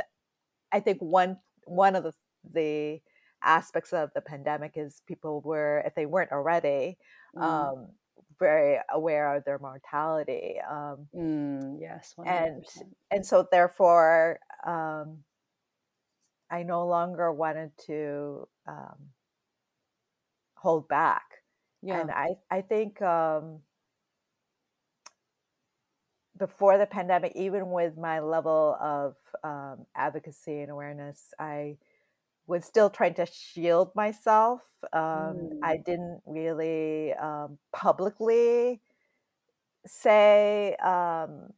i 0.71 0.79
think 0.79 0.99
one 0.99 1.37
one 1.65 1.95
of 1.95 2.03
the 2.03 2.13
the 2.53 2.99
aspects 3.43 3.93
of 3.93 4.11
the 4.13 4.21
pandemic 4.21 4.73
is 4.75 5.01
people 5.07 5.41
were, 5.41 5.83
if 5.85 5.95
they 5.95 6.05
weren't 6.05 6.31
already, 6.31 6.97
mm. 7.35 7.41
um, 7.41 7.87
very 8.39 8.79
aware 8.91 9.35
of 9.35 9.43
their 9.45 9.59
mortality. 9.59 10.55
Um, 10.69 11.07
mm, 11.15 11.77
yes, 11.79 12.13
100%. 12.17 12.27
and 12.27 12.65
and 13.09 13.25
so 13.25 13.47
therefore, 13.51 14.39
um, 14.65 15.19
I 16.51 16.63
no 16.63 16.85
longer 16.85 17.33
wanted 17.33 17.71
to 17.87 18.47
um, 18.67 19.09
hold 20.55 20.87
back. 20.87 21.23
Yeah. 21.81 21.99
And 22.01 22.11
I 22.11 22.35
I 22.51 22.61
think 22.61 23.01
um, 23.01 23.59
before 26.37 26.77
the 26.77 26.85
pandemic, 26.85 27.33
even 27.35 27.71
with 27.71 27.97
my 27.97 28.19
level 28.19 28.77
of 28.79 29.15
um, 29.43 29.85
advocacy 29.95 30.61
and 30.61 30.71
awareness, 30.71 31.33
I 31.39 31.77
was 32.47 32.63
still 32.65 32.89
trying 32.89 33.13
to 33.15 33.25
shield 33.25 33.91
myself. 33.95 34.61
Um, 34.93 35.01
mm. 35.01 35.59
I 35.63 35.77
didn't 35.77 36.21
really 36.25 37.13
um, 37.13 37.57
publicly 37.73 38.81
say 39.85 40.75
um, 40.75 41.49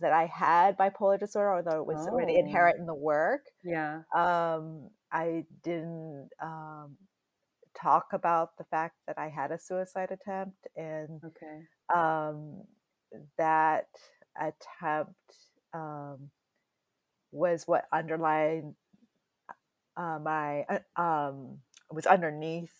that 0.00 0.12
I 0.12 0.26
had 0.26 0.76
bipolar 0.76 1.18
disorder, 1.18 1.54
although 1.54 1.80
it 1.80 1.86
was 1.86 2.06
oh. 2.06 2.12
already 2.12 2.36
inherent 2.38 2.78
in 2.78 2.86
the 2.86 2.94
work. 2.94 3.46
Yeah. 3.64 4.02
Um, 4.14 4.90
I 5.12 5.44
didn't 5.62 6.30
um, 6.42 6.96
talk 7.80 8.06
about 8.12 8.56
the 8.58 8.64
fact 8.64 8.96
that 9.06 9.18
I 9.18 9.28
had 9.28 9.52
a 9.52 9.58
suicide 9.58 10.10
attempt, 10.10 10.66
and 10.76 11.20
okay. 11.24 11.60
Um, 13.14 13.22
that 13.38 13.88
attempt 14.36 15.14
was 17.34 17.64
what 17.66 17.84
underlined 17.92 18.74
uh, 19.96 20.18
my 20.22 20.64
uh, 20.68 21.00
um, 21.00 21.58
was 21.90 22.06
underneath 22.06 22.72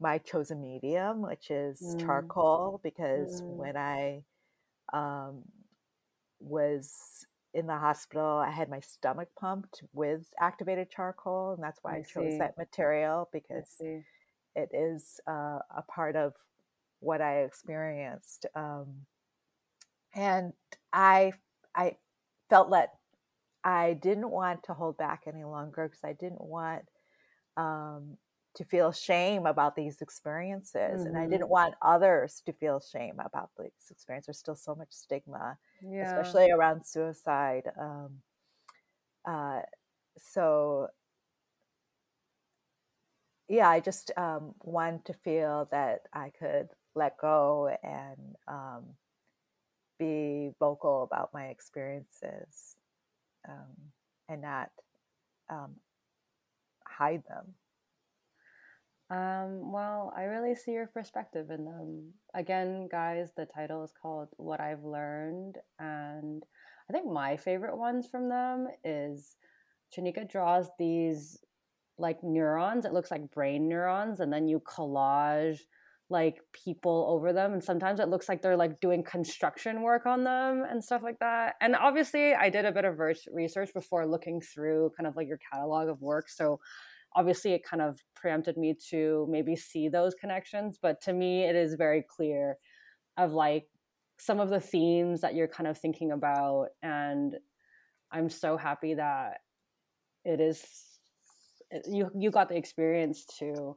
my 0.00 0.18
chosen 0.18 0.60
medium, 0.60 1.22
which 1.22 1.50
is 1.50 1.80
mm. 1.80 2.00
charcoal, 2.04 2.80
because 2.82 3.40
mm. 3.40 3.56
when 3.56 3.76
I 3.76 4.24
um, 4.92 5.42
was 6.40 7.26
in 7.54 7.66
the 7.66 7.76
hospital, 7.76 8.38
I 8.38 8.50
had 8.50 8.68
my 8.68 8.80
stomach 8.80 9.28
pumped 9.38 9.82
with 9.92 10.26
activated 10.40 10.90
charcoal, 10.90 11.52
and 11.52 11.62
that's 11.62 11.78
why 11.82 11.94
I, 11.94 11.98
I 11.98 12.02
chose 12.02 12.38
that 12.38 12.58
material 12.58 13.28
because 13.32 13.80
it 13.80 14.70
is 14.72 15.20
uh, 15.28 15.58
a 15.76 15.82
part 15.88 16.16
of 16.16 16.34
what 17.00 17.20
I 17.20 17.42
experienced. 17.42 18.46
Um, 18.54 19.06
and 20.14 20.52
I 20.92 21.32
I 21.74 21.96
felt 22.50 22.70
that 22.70 22.90
I 23.64 23.94
didn't 23.94 24.30
want 24.30 24.64
to 24.64 24.74
hold 24.74 24.96
back 24.96 25.22
any 25.26 25.44
longer 25.44 25.88
because 25.88 26.04
I 26.04 26.12
didn't 26.12 26.40
want 26.40 26.82
um, 27.56 28.16
to 28.54 28.64
feel 28.64 28.92
shame 28.92 29.46
about 29.46 29.76
these 29.76 30.02
experiences. 30.02 31.00
Mm-hmm. 31.00 31.06
And 31.06 31.18
I 31.18 31.24
didn't 31.26 31.42
mm-hmm. 31.42 31.50
want 31.50 31.74
others 31.80 32.42
to 32.46 32.52
feel 32.52 32.80
shame 32.80 33.20
about 33.24 33.50
these 33.58 33.90
experiences. 33.90 34.26
There's 34.26 34.38
still 34.38 34.56
so 34.56 34.74
much 34.74 34.90
stigma, 34.90 35.56
yeah. 35.82 36.02
especially 36.04 36.50
around 36.50 36.84
suicide. 36.84 37.70
Um, 37.80 38.18
uh, 39.24 39.60
so, 40.18 40.88
yeah, 43.48 43.68
I 43.68 43.80
just 43.80 44.10
um, 44.16 44.54
wanted 44.62 45.04
to 45.06 45.14
feel 45.14 45.68
that 45.70 46.02
I 46.12 46.32
could 46.38 46.68
let 46.94 47.16
go 47.16 47.74
and 47.82 48.36
um, 48.48 48.84
be 50.02 50.50
vocal 50.58 51.02
about 51.02 51.30
my 51.32 51.46
experiences 51.46 52.76
um, 53.48 53.76
and 54.28 54.42
not 54.42 54.70
um, 55.50 55.74
hide 56.86 57.22
them? 57.28 57.54
Um, 59.10 59.70
well, 59.70 60.12
I 60.16 60.22
really 60.22 60.54
see 60.54 60.72
your 60.72 60.86
perspective 60.86 61.50
in 61.50 61.64
them. 61.66 62.12
Again, 62.34 62.88
guys, 62.90 63.30
the 63.36 63.44
title 63.44 63.84
is 63.84 63.92
called 64.00 64.28
What 64.38 64.60
I've 64.60 64.84
Learned. 64.84 65.56
And 65.78 66.42
I 66.88 66.92
think 66.92 67.06
my 67.06 67.36
favorite 67.36 67.76
ones 67.76 68.08
from 68.10 68.30
them 68.30 68.68
is 68.84 69.36
Chanika 69.94 70.28
draws 70.28 70.68
these 70.78 71.38
like 71.98 72.24
neurons. 72.24 72.86
It 72.86 72.94
looks 72.94 73.10
like 73.10 73.30
brain 73.30 73.68
neurons. 73.68 74.20
And 74.20 74.32
then 74.32 74.48
you 74.48 74.60
collage 74.60 75.60
like 76.12 76.40
people 76.52 77.06
over 77.08 77.32
them 77.32 77.52
and 77.52 77.64
sometimes 77.64 77.98
it 77.98 78.08
looks 78.08 78.28
like 78.28 78.42
they're 78.42 78.56
like 78.56 78.80
doing 78.80 79.02
construction 79.02 79.82
work 79.82 80.06
on 80.06 80.22
them 80.22 80.64
and 80.70 80.84
stuff 80.84 81.02
like 81.02 81.18
that. 81.18 81.54
And 81.60 81.74
obviously 81.74 82.34
i 82.34 82.48
did 82.48 82.64
a 82.64 82.72
bit 82.72 82.84
of 82.84 83.00
research 83.32 83.72
before 83.74 84.06
looking 84.06 84.40
through 84.40 84.92
kind 84.96 85.06
of 85.06 85.16
like 85.16 85.26
your 85.26 85.38
catalog 85.50 85.88
of 85.88 86.00
work 86.00 86.28
so 86.28 86.60
obviously 87.14 87.52
it 87.52 87.64
kind 87.64 87.82
of 87.82 88.00
preempted 88.14 88.56
me 88.56 88.74
to 88.90 89.26
maybe 89.30 89.56
see 89.56 89.88
those 89.88 90.14
connections 90.14 90.78
but 90.80 91.00
to 91.00 91.12
me 91.12 91.44
it 91.44 91.56
is 91.56 91.74
very 91.74 92.04
clear 92.08 92.56
of 93.16 93.32
like 93.32 93.66
some 94.18 94.40
of 94.40 94.50
the 94.50 94.60
themes 94.60 95.20
that 95.20 95.34
you're 95.34 95.48
kind 95.48 95.66
of 95.66 95.76
thinking 95.76 96.12
about 96.12 96.68
and 96.82 97.34
i'm 98.12 98.30
so 98.30 98.56
happy 98.56 98.94
that 98.94 99.38
it 100.24 100.40
is 100.40 100.64
you 101.86 102.10
you 102.14 102.30
got 102.30 102.48
the 102.48 102.56
experience 102.56 103.24
to 103.24 103.76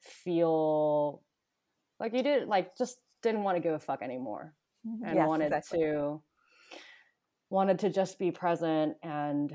feel 0.00 1.22
like 2.00 2.14
you 2.14 2.22
did 2.22 2.48
like 2.48 2.76
just 2.76 2.98
didn't 3.22 3.42
want 3.42 3.56
to 3.56 3.60
give 3.60 3.74
a 3.74 3.78
fuck 3.78 4.02
anymore 4.02 4.54
mm-hmm. 4.86 5.04
and 5.04 5.16
yes, 5.16 5.28
wanted 5.28 5.52
exactly. 5.52 5.80
to 5.80 6.22
wanted 7.50 7.78
to 7.78 7.90
just 7.90 8.18
be 8.18 8.30
present 8.30 8.96
and 9.02 9.52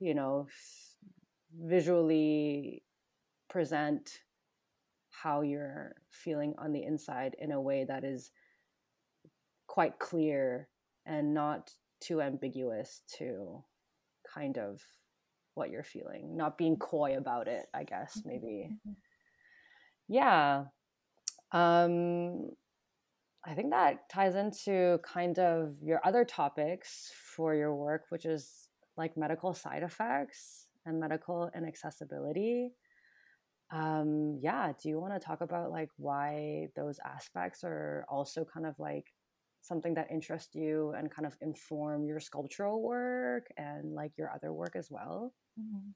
you 0.00 0.14
know 0.14 0.46
visually 1.58 2.82
present 3.48 4.10
how 5.10 5.40
you're 5.40 5.94
feeling 6.10 6.54
on 6.58 6.72
the 6.72 6.82
inside 6.82 7.36
in 7.38 7.52
a 7.52 7.60
way 7.60 7.84
that 7.84 8.04
is 8.04 8.30
quite 9.66 9.98
clear 9.98 10.68
and 11.06 11.32
not 11.32 11.70
too 12.00 12.20
ambiguous 12.20 13.02
to 13.16 13.62
kind 14.34 14.58
of 14.58 14.82
what 15.54 15.70
you're 15.70 15.82
feeling 15.82 16.36
not 16.36 16.58
being 16.58 16.76
coy 16.76 17.16
about 17.16 17.48
it 17.48 17.66
i 17.72 17.82
guess 17.82 18.20
maybe 18.26 18.68
mm-hmm. 18.70 18.92
yeah 20.08 20.64
um 21.52 22.50
i 23.44 23.54
think 23.54 23.70
that 23.70 24.08
ties 24.08 24.34
into 24.34 24.98
kind 25.02 25.38
of 25.38 25.74
your 25.82 26.00
other 26.04 26.24
topics 26.24 27.12
for 27.14 27.54
your 27.54 27.74
work 27.74 28.04
which 28.10 28.24
is 28.24 28.68
like 28.96 29.16
medical 29.16 29.54
side 29.54 29.82
effects 29.82 30.66
and 30.84 31.00
medical 31.00 31.50
inaccessibility 31.54 32.72
um 33.72 34.38
yeah 34.40 34.72
do 34.80 34.88
you 34.88 35.00
want 35.00 35.12
to 35.12 35.20
talk 35.20 35.40
about 35.40 35.70
like 35.70 35.90
why 35.96 36.68
those 36.76 36.98
aspects 37.04 37.64
are 37.64 38.04
also 38.08 38.44
kind 38.44 38.66
of 38.66 38.78
like 38.78 39.12
something 39.66 39.94
that 39.94 40.10
interests 40.10 40.54
you 40.54 40.94
and 40.96 41.10
kind 41.10 41.26
of 41.26 41.36
inform 41.40 42.04
your 42.04 42.20
sculptural 42.20 42.82
work 42.82 43.48
and 43.56 43.94
like 43.94 44.12
your 44.16 44.30
other 44.32 44.52
work 44.52 44.76
as 44.76 44.88
well? 44.90 45.34
Mm-hmm. 45.60 45.90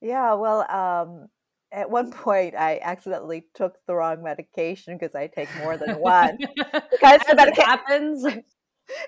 Yeah, 0.00 0.34
well, 0.34 0.70
um, 0.70 1.28
at 1.74 1.90
one 1.90 2.10
point 2.10 2.54
I 2.54 2.78
accidentally 2.82 3.44
took 3.54 3.74
the 3.86 3.94
wrong 3.94 4.22
medication 4.22 4.96
because 4.96 5.14
I 5.14 5.26
take 5.26 5.48
more 5.58 5.76
than 5.76 5.98
one. 6.00 6.38
because 6.38 7.20
the 7.28 7.34
medication 7.36 7.64
happens. 7.64 8.26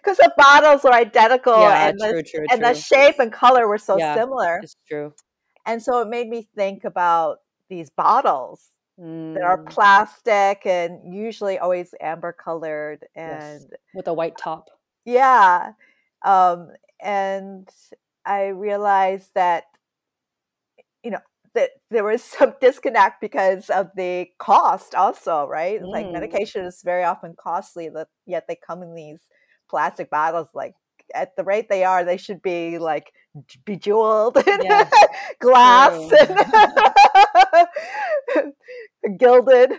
Because 0.03 0.17
the 0.17 0.33
bottles 0.39 0.85
were 0.85 0.93
identical 0.95 1.61
yeah, 1.61 1.89
and, 1.89 1.99
true, 2.01 2.13
the, 2.15 2.23
true, 2.23 2.47
and 2.51 2.63
true. 2.63 2.73
the 2.73 2.75
shape 2.75 3.17
and 3.19 3.31
color 3.31 3.69
were 3.69 3.77
so 3.77 3.99
yeah, 3.99 4.15
similar. 4.15 4.61
It's 4.63 4.75
true. 4.89 5.13
And 5.67 5.83
so 5.83 6.01
it 6.01 6.09
made 6.09 6.31
me 6.31 6.49
think 6.57 6.85
about 6.85 7.41
these 7.69 7.91
bottles 7.91 8.71
mm. 8.99 9.35
that 9.35 9.43
are 9.43 9.59
mm. 9.59 9.69
plastic 9.69 10.65
and 10.65 11.15
usually 11.15 11.59
always 11.59 11.93
amber 12.01 12.33
colored 12.33 13.05
and 13.15 13.61
yes. 13.61 13.67
with 13.95 14.09
a 14.09 14.15
white 14.15 14.39
top. 14.39 14.71
Yeah. 15.05 15.73
Um, 16.25 16.71
and 17.03 17.69
I 18.25 18.47
realized 18.47 19.31
that, 19.35 19.65
that 21.57 21.71
there 21.91 22.05
was 22.05 22.23
some 22.23 22.55
disconnect 22.61 23.21
because 23.21 23.69
of 23.71 23.89
the 23.97 24.29
cost 24.39 24.95
also, 24.95 25.47
right? 25.47 25.83
Mm. 25.83 25.89
Like 25.89 26.11
medication 26.11 26.65
is 26.65 26.83
very 26.85 27.03
often 27.03 27.35
costly, 27.37 27.89
that 27.91 28.09
yet 28.27 28.47
they 28.47 28.57
come 28.57 28.83
in 28.83 28.95
these 28.95 29.21
plastic 29.69 30.11
bottles 30.11 30.49
like 30.55 30.75
at 31.15 31.37
the 31.37 31.45
rate 31.45 31.69
they 31.69 31.85
are, 31.85 32.05
they 32.05 32.17
should 32.17 32.43
be 32.43 32.79
like 32.79 33.13
bejeweled 33.65 34.39
yeah. 34.63 34.89
glass 35.41 36.11
gilded. 39.19 39.73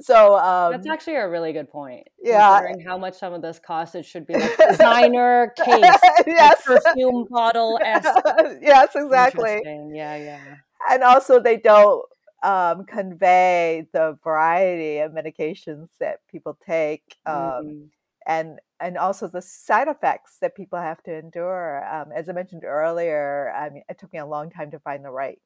So 0.00 0.38
um, 0.38 0.72
that's 0.72 0.88
actually 0.88 1.16
a 1.16 1.28
really 1.28 1.52
good 1.52 1.70
point. 1.70 2.08
Yeah, 2.22 2.60
considering 2.60 2.86
how 2.86 2.96
much 2.96 3.14
some 3.14 3.34
of 3.34 3.42
this 3.42 3.58
costs, 3.58 3.94
it 3.94 4.06
should 4.06 4.26
be 4.26 4.34
like 4.34 4.56
designer 4.56 5.52
case, 5.56 5.98
yes, 6.26 6.66
like 6.66 6.82
perfume 6.82 7.26
bottle. 7.30 7.78
yes, 7.82 8.90
exactly. 8.94 9.60
Yeah, 9.92 10.16
yeah. 10.16 10.56
And 10.90 11.02
also, 11.02 11.40
they 11.40 11.56
don't 11.56 12.04
um, 12.42 12.84
convey 12.84 13.86
the 13.92 14.18
variety 14.24 14.98
of 14.98 15.12
medications 15.12 15.88
that 16.00 16.18
people 16.30 16.58
take, 16.66 17.16
um, 17.26 17.34
mm. 17.36 17.88
and 18.26 18.58
and 18.80 18.98
also 18.98 19.28
the 19.28 19.42
side 19.42 19.88
effects 19.88 20.38
that 20.40 20.56
people 20.56 20.78
have 20.78 21.02
to 21.04 21.16
endure. 21.16 21.84
Um, 21.86 22.10
as 22.14 22.28
I 22.28 22.32
mentioned 22.32 22.64
earlier, 22.64 23.52
I 23.56 23.70
mean, 23.70 23.84
it 23.88 23.98
took 23.98 24.12
me 24.12 24.18
a 24.18 24.26
long 24.26 24.50
time 24.50 24.70
to 24.72 24.80
find 24.80 25.04
the 25.04 25.10
right 25.10 25.40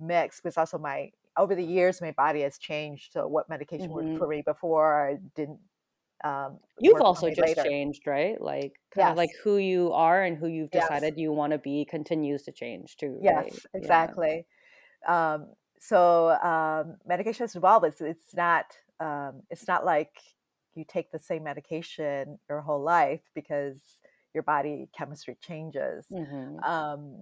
mix 0.00 0.40
because 0.40 0.56
also 0.56 0.78
my 0.78 1.10
over 1.36 1.54
the 1.54 1.64
years 1.64 2.00
my 2.00 2.12
body 2.12 2.42
has 2.42 2.58
changed. 2.58 3.12
So 3.12 3.26
what 3.26 3.48
medication 3.48 3.88
mm-hmm. 3.88 4.08
worked 4.08 4.18
for 4.18 4.28
me 4.28 4.42
before 4.42 5.10
I 5.10 5.16
didn't. 5.34 5.60
Um, 6.24 6.58
you've 6.80 7.00
also 7.00 7.28
just 7.28 7.40
later. 7.40 7.62
changed, 7.62 8.06
right? 8.06 8.40
Like 8.40 8.72
kind 8.92 9.06
yes. 9.06 9.10
of 9.12 9.16
like 9.16 9.30
who 9.44 9.58
you 9.58 9.92
are 9.92 10.24
and 10.24 10.36
who 10.36 10.48
you've 10.48 10.72
decided 10.72 11.14
yes. 11.14 11.18
you 11.22 11.32
want 11.32 11.52
to 11.52 11.58
be 11.58 11.86
continues 11.88 12.42
to 12.42 12.52
change 12.52 12.96
too. 12.96 13.18
Yes, 13.22 13.44
right? 13.44 13.58
exactly. 13.74 14.28
Yeah. 14.28 14.42
Um, 15.06 15.46
so 15.80 16.30
um, 16.30 16.96
medication 17.06 17.44
has 17.44 17.56
evolved. 17.56 17.86
It's 17.86 18.00
it's 18.00 18.34
not 18.34 18.66
um, 19.00 19.42
it's 19.50 19.68
not 19.68 19.84
like 19.84 20.20
you 20.74 20.84
take 20.86 21.10
the 21.10 21.18
same 21.18 21.44
medication 21.44 22.38
your 22.48 22.60
whole 22.60 22.82
life 22.82 23.22
because 23.34 23.78
your 24.34 24.42
body 24.42 24.88
chemistry 24.96 25.36
changes. 25.40 26.06
Mm-hmm. 26.12 26.62
Um, 26.62 27.16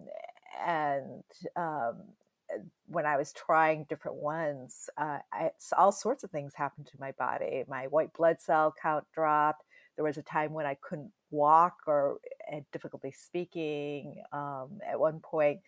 and 0.64 1.22
um, 1.56 2.02
eh, 2.50 2.58
when 2.86 3.06
I 3.06 3.16
was 3.16 3.32
trying 3.32 3.86
different 3.88 4.18
ones, 4.18 4.88
uh, 4.98 5.18
I, 5.32 5.50
all 5.76 5.92
sorts 5.92 6.24
of 6.24 6.30
things 6.30 6.54
happened 6.54 6.86
to 6.88 7.00
my 7.00 7.12
body. 7.12 7.64
My 7.68 7.86
white 7.86 8.12
blood 8.12 8.40
cell 8.40 8.74
count 8.80 9.04
dropped. 9.14 9.64
There 9.96 10.04
was 10.04 10.18
a 10.18 10.22
time 10.22 10.52
when 10.52 10.66
I 10.66 10.76
couldn't 10.82 11.10
walk 11.30 11.78
or 11.86 12.18
had 12.46 12.64
difficulty 12.72 13.12
speaking. 13.12 14.22
Um, 14.32 14.80
at 14.86 15.00
one 15.00 15.20
point, 15.20 15.60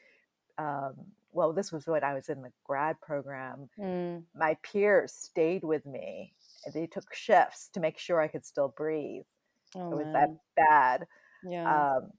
um, 0.59 0.95
well, 1.39 1.53
this 1.53 1.73
was 1.73 1.87
when 1.87 2.05
I 2.05 2.15
was 2.15 2.29
in 2.29 2.43
the 2.43 2.51
grad 2.65 3.01
program. 3.01 3.69
Mm. 3.79 4.25
My 4.35 4.57
peers 4.63 5.13
stayed 5.13 5.65
with 5.65 5.87
me 5.87 6.35
they 6.73 6.87
took 6.87 7.15
shifts 7.15 7.69
to 7.75 7.81
make 7.81 7.99
sure 7.99 8.21
I 8.21 8.29
could 8.29 8.45
still 8.45 8.73
breathe. 8.77 9.25
Oh, 9.77 9.93
it 9.93 9.97
was 9.97 10.07
man. 10.07 10.13
that 10.13 10.29
bad. 10.57 11.07
Yeah. 11.49 11.97
Um, 11.97 12.11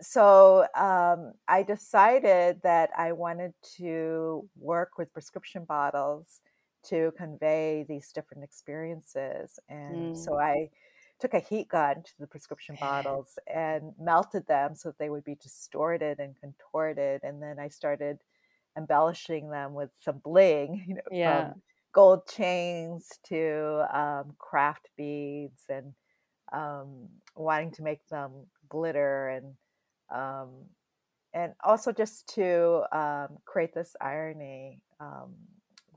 so 0.00 0.66
um, 0.76 1.32
I 1.48 1.62
decided 1.62 2.60
that 2.62 2.90
I 2.96 3.12
wanted 3.12 3.52
to 3.78 4.48
work 4.58 4.92
with 4.96 5.12
prescription 5.12 5.64
bottles 5.64 6.40
to 6.84 7.12
convey 7.16 7.84
these 7.88 8.12
different 8.12 8.44
experiences. 8.44 9.58
And 9.68 10.14
mm. 10.14 10.16
so 10.16 10.38
I 10.38 10.70
took 11.20 11.34
a 11.34 11.40
heat 11.40 11.68
gun 11.68 12.02
to 12.02 12.12
the 12.18 12.26
prescription 12.26 12.76
bottles 12.80 13.38
and 13.52 13.92
melted 14.00 14.46
them 14.46 14.74
so 14.74 14.90
that 14.90 14.98
they 14.98 15.10
would 15.10 15.24
be 15.24 15.34
distorted 15.34 16.18
and 16.18 16.36
contorted. 16.40 17.20
And 17.22 17.42
then 17.42 17.58
I 17.58 17.68
started 17.68 18.18
embellishing 18.76 19.50
them 19.50 19.74
with 19.74 19.90
some 20.00 20.18
bling, 20.18 20.84
you 20.88 20.94
know, 20.94 21.00
yeah. 21.10 21.50
from 21.50 21.62
gold 21.92 22.26
chains 22.28 23.08
to 23.28 23.84
um, 23.92 24.34
craft 24.38 24.88
beads 24.96 25.62
and 25.68 25.92
um, 26.52 27.08
wanting 27.34 27.72
to 27.72 27.82
make 27.82 28.06
them 28.08 28.32
glitter 28.68 29.28
and 29.28 29.54
um, 30.10 30.50
and 31.34 31.52
also 31.62 31.92
just 31.92 32.26
to 32.34 32.82
um, 32.90 33.38
create 33.44 33.74
this 33.74 33.94
irony 34.00 34.80
um, 34.98 35.34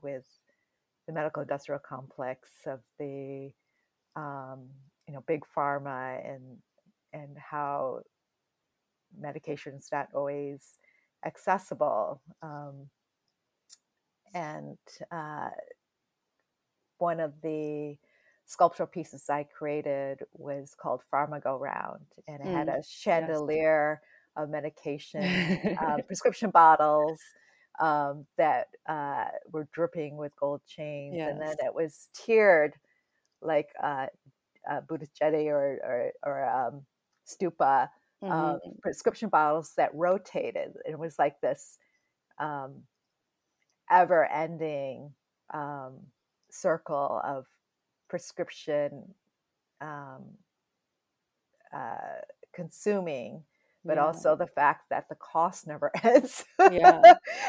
with 0.02 0.26
the 1.06 1.12
medical 1.12 1.40
industrial 1.40 1.80
complex 1.80 2.50
of 2.66 2.80
the 2.98 3.50
um, 4.14 4.68
you 5.12 5.18
know 5.18 5.24
big 5.26 5.42
pharma 5.54 6.18
and 6.26 6.58
and 7.12 7.36
how 7.36 8.00
medication 9.20 9.74
is 9.74 9.88
not 9.92 10.08
always 10.14 10.78
accessible 11.26 12.20
and 14.34 14.78
uh, 15.10 15.50
one 16.98 17.20
of 17.20 17.32
the 17.42 17.96
sculptural 18.46 18.86
pieces 18.86 19.28
I 19.28 19.44
created 19.44 20.20
was 20.32 20.74
called 20.80 21.02
Pharma 21.12 21.42
Go 21.42 21.56
Round, 21.56 22.06
and 22.26 22.40
it 22.40 22.46
mm, 22.46 22.52
had 22.52 22.68
a 22.68 22.82
chandelier 22.88 24.00
of 24.36 24.48
medication, 24.48 25.22
uh, 25.80 25.98
prescription 26.06 26.50
bottles 26.50 27.20
um, 27.80 28.26
that 28.38 28.68
uh, 28.88 29.26
were 29.50 29.68
dripping 29.72 30.16
with 30.16 30.34
gold 30.36 30.62
chains, 30.66 31.14
yes. 31.16 31.30
and 31.30 31.40
then 31.40 31.56
it 31.64 31.74
was 31.74 32.08
tiered 32.14 32.74
like 33.40 33.68
uh, 33.82 34.06
uh, 34.70 34.80
Buddhist 34.80 35.12
chedi 35.20 35.46
or 35.46 35.78
or, 35.82 36.12
or 36.24 36.48
um, 36.48 36.82
stupa 37.26 37.88
um, 38.22 38.30
mm-hmm. 38.30 38.70
prescription 38.80 39.28
bottles 39.28 39.72
that 39.76 39.94
rotated. 39.94 40.74
It 40.84 40.98
was 40.98 41.18
like 41.18 41.40
this 41.40 41.78
um, 42.38 42.82
ever-ending 43.90 45.12
um, 45.52 45.98
circle 46.50 47.20
of 47.24 47.46
prescription 48.08 49.14
um, 49.80 50.24
uh, 51.74 52.20
consuming 52.54 53.42
but 53.84 53.96
yeah. 53.96 54.04
also 54.04 54.36
the 54.36 54.46
fact 54.46 54.88
that 54.90 55.08
the 55.08 55.14
cost 55.14 55.66
never 55.66 55.90
ends 56.02 56.44
yeah. 56.70 57.00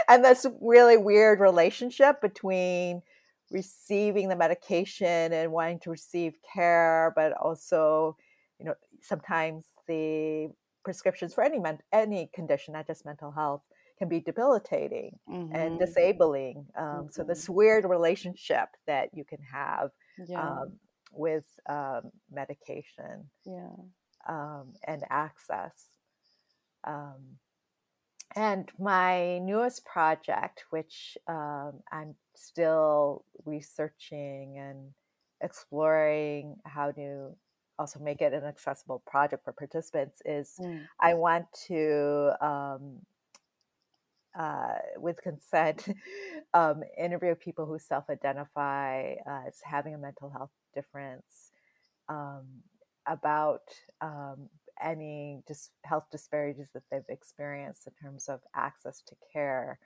and 0.07 0.23
this 0.23 0.45
really 0.61 0.97
weird 0.97 1.39
relationship 1.39 2.21
between 2.21 3.01
receiving 3.53 4.27
the 4.27 4.35
medication 4.35 5.31
and 5.31 5.51
wanting 5.51 5.79
to 5.79 5.89
receive 5.89 6.33
care 6.53 7.13
but 7.15 7.31
also 7.33 8.17
you 8.59 8.65
know 8.65 8.73
sometimes 9.01 9.65
the 9.87 10.49
prescriptions 10.83 11.33
for 11.33 11.43
any 11.43 11.59
men- 11.59 11.79
any 11.93 12.29
condition 12.33 12.73
not 12.73 12.85
just 12.85 13.05
mental 13.05 13.31
health 13.31 13.61
can 14.03 14.09
be 14.09 14.19
debilitating 14.19 15.17
mm-hmm. 15.29 15.55
and 15.55 15.79
disabling. 15.79 16.65
Um, 16.77 16.85
mm-hmm. 16.85 17.07
So 17.11 17.23
this 17.23 17.49
weird 17.49 17.85
relationship 17.85 18.67
that 18.87 19.09
you 19.13 19.23
can 19.23 19.39
have 19.51 19.89
yeah. 20.27 20.41
um, 20.41 20.73
with 21.11 21.45
um, 21.69 22.11
medication, 22.31 23.29
yeah, 23.45 23.69
um, 24.27 24.73
and 24.85 25.03
access. 25.09 25.85
Um, 26.85 27.37
and 28.35 28.69
my 28.79 29.39
newest 29.39 29.85
project, 29.85 30.63
which 30.71 31.17
um, 31.27 31.81
I'm 31.91 32.15
still 32.35 33.25
researching 33.45 34.57
and 34.57 34.93
exploring 35.41 36.55
how 36.65 36.91
to 36.91 37.35
also 37.79 37.99
make 37.99 38.21
it 38.21 38.33
an 38.33 38.43
accessible 38.43 39.01
project 39.05 39.43
for 39.43 39.51
participants, 39.51 40.21
is 40.25 40.55
mm. 40.59 40.81
I 40.99 41.13
want 41.15 41.45
to, 41.67 42.33
um, 42.41 42.99
uh, 44.37 44.75
with 44.97 45.21
consent, 45.21 45.87
um, 46.53 46.83
interview 46.97 47.35
people 47.35 47.65
who 47.65 47.79
self 47.79 48.09
identify 48.09 49.13
uh, 49.27 49.47
as 49.47 49.59
having 49.63 49.95
a 49.95 49.97
mental 49.97 50.29
health 50.29 50.51
difference 50.73 51.51
um, 52.09 52.45
about 53.07 53.63
um, 54.01 54.49
any 54.81 55.41
dis- 55.47 55.71
health 55.83 56.05
disparities 56.11 56.69
that 56.73 56.83
they've 56.91 57.01
experienced 57.09 57.87
in 57.87 57.93
terms 57.93 58.27
of 58.27 58.41
access 58.55 59.01
to 59.01 59.15
care 59.31 59.79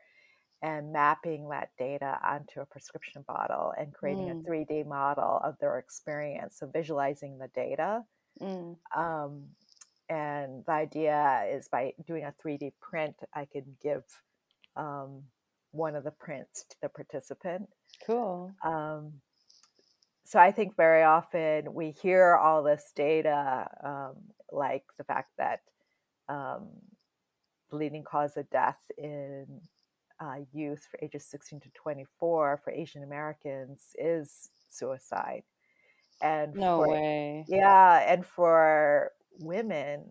and 0.62 0.92
mapping 0.92 1.50
that 1.50 1.70
data 1.78 2.18
onto 2.26 2.62
a 2.62 2.66
prescription 2.66 3.24
bottle 3.28 3.74
and 3.78 3.94
creating 3.94 4.28
mm. 4.28 4.42
a 4.42 4.50
3D 4.50 4.88
model 4.88 5.40
of 5.44 5.56
their 5.60 5.78
experience. 5.78 6.58
So 6.60 6.68
visualizing 6.68 7.38
the 7.38 7.50
data. 7.54 8.04
Mm. 8.42 8.76
Um, 8.96 9.44
and 10.10 10.64
the 10.66 10.72
idea 10.72 11.44
is 11.52 11.68
by 11.68 11.94
doing 12.06 12.24
a 12.24 12.34
3D 12.44 12.72
print, 12.82 13.16
I 13.34 13.46
can 13.46 13.66
give 13.84 14.04
um, 14.76 15.24
one 15.72 15.96
of 15.96 16.04
the 16.04 16.12
prints 16.12 16.66
to 16.70 16.76
the 16.82 16.90
participant. 16.90 17.70
Cool. 18.06 18.52
Um, 18.64 19.14
so 20.24 20.40
I 20.40 20.52
think 20.52 20.76
very 20.76 21.04
often 21.04 21.74
we 21.74 21.92
hear 21.92 22.36
all 22.36 22.64
this 22.64 22.92
data, 22.96 23.68
um, 23.84 24.16
like 24.52 24.84
the 24.98 25.04
fact 25.04 25.30
that 25.38 25.62
um, 26.30 26.68
the 27.70 27.78
leading 27.78 28.04
cause 28.04 28.38
of 28.38 28.50
death 28.50 28.80
in 28.98 29.46
uh, 30.20 30.38
youth 30.52 30.88
for 30.90 31.00
ages 31.04 31.26
16 31.26 31.60
to 31.62 31.70
24 31.70 32.62
for 32.64 32.72
Asian 32.72 33.04
Americans 33.04 33.96
is 33.98 34.50
suicide. 34.70 35.44
And 36.22 36.56
no 36.56 36.84
for, 36.84 36.90
way. 36.90 37.46
Yeah, 37.48 38.04
and 38.12 38.26
for 38.26 39.12
women, 39.40 40.06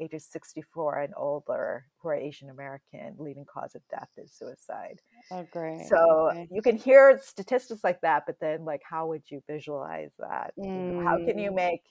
ages 0.00 0.26
64 0.30 1.00
and 1.00 1.14
older 1.16 1.84
who 1.98 2.08
are 2.08 2.14
Asian 2.14 2.50
American, 2.50 3.14
leading 3.18 3.44
cause 3.44 3.74
of 3.74 3.82
death 3.90 4.08
is 4.16 4.32
suicide. 4.32 5.00
Oh, 5.30 5.46
great. 5.52 5.86
So 5.86 6.30
okay. 6.30 6.48
you 6.50 6.62
can 6.62 6.76
hear 6.76 7.20
statistics 7.22 7.84
like 7.84 8.00
that, 8.00 8.24
but 8.26 8.40
then, 8.40 8.64
like, 8.64 8.82
how 8.88 9.06
would 9.08 9.22
you 9.26 9.42
visualize 9.46 10.12
that? 10.18 10.54
Mm. 10.58 11.04
How 11.04 11.18
can 11.18 11.38
you 11.38 11.50
mm. 11.50 11.56
make 11.56 11.82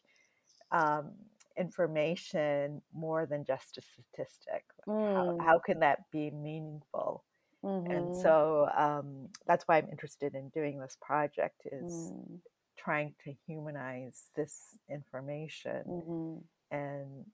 um, 0.72 1.12
information 1.58 2.82
more 2.94 3.26
than 3.26 3.46
just 3.46 3.78
a 3.78 3.82
statistic? 3.82 4.64
Mm. 4.88 5.40
How, 5.40 5.46
how 5.46 5.60
can 5.60 5.80
that 5.80 6.00
be 6.12 6.32
meaningful? 6.32 7.24
Mm-hmm. 7.64 7.92
And 7.92 8.16
so 8.16 8.68
um, 8.76 9.28
that's 9.46 9.68
why 9.68 9.78
I'm 9.78 9.90
interested 9.90 10.34
in 10.36 10.50
doing 10.50 10.80
this 10.80 10.98
project 11.02 11.62
is 11.66 12.12
mm. 12.12 12.40
trying 12.78 13.14
to 13.24 13.34
humanize 13.48 14.26
this 14.36 14.80
information 14.90 15.84
mm-hmm. 15.88 16.76
and 16.76 17.26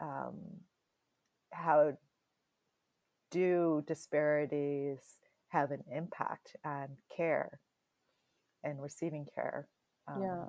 um, 0.00 0.38
how 1.52 1.92
do 3.30 3.84
disparities 3.86 5.18
have 5.48 5.70
an 5.70 5.84
impact 5.90 6.56
on 6.64 6.88
care 7.16 7.60
and 8.64 8.82
receiving 8.82 9.26
care. 9.34 9.68
Um, 10.08 10.22
yeah. 10.22 10.44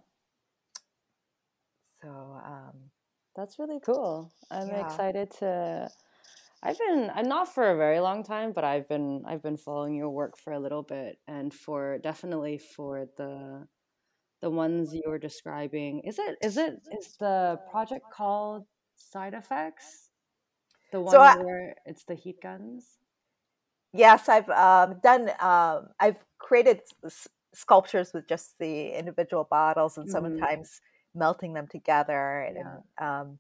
So 2.02 2.10
um, 2.10 2.74
that's 3.36 3.60
really 3.60 3.80
cool. 3.86 4.32
I'm 4.52 4.68
yeah. 4.68 4.86
excited 4.86 5.32
to. 5.40 5.90
I've 6.64 6.78
been 6.78 7.12
I'm 7.14 7.28
not 7.28 7.54
for 7.54 7.72
a 7.72 7.78
very 7.78 8.00
long 8.00 8.24
time, 8.24 8.52
but 8.52 8.64
I've 8.64 8.90
been 8.90 9.24
I've 9.28 9.44
been 9.44 9.58
following 9.58 9.96
your 9.96 10.10
work 10.10 10.38
for 10.38 10.54
a 10.54 10.60
little 10.60 10.84
bit, 10.84 11.20
and 11.28 11.54
for 11.54 12.00
definitely 12.00 12.58
for 12.58 13.08
the 13.18 13.68
the 14.42 14.50
ones 14.50 14.94
you're 14.94 15.20
describing. 15.20 16.02
Is 16.02 16.20
it 16.20 16.38
is 16.42 16.58
it 16.58 16.82
is 16.98 17.16
the 17.20 17.60
project 17.72 18.06
called 18.12 18.66
side 18.96 19.34
effects? 19.34 20.10
The 20.92 21.02
one 21.02 21.12
so 21.12 21.22
I, 21.22 21.38
where 21.38 21.76
it's 21.86 22.06
the 22.06 22.16
heat 22.16 22.42
guns? 22.42 22.98
Yes, 23.94 24.30
I've 24.30 24.50
um, 24.50 25.00
done, 25.02 25.30
um, 25.40 25.90
I've 26.00 26.24
created 26.38 26.82
s- 27.06 27.28
sculptures 27.54 28.12
with 28.14 28.28
just 28.28 28.58
the 28.60 28.90
individual 28.98 29.48
bottles 29.50 29.98
and 29.98 30.08
mm-hmm. 30.08 30.38
sometimes 30.38 30.82
melting 31.16 31.54
them 31.54 31.68
together. 31.68 32.42
And, 32.42 32.58
yeah. 32.58 33.20
um, 33.22 33.40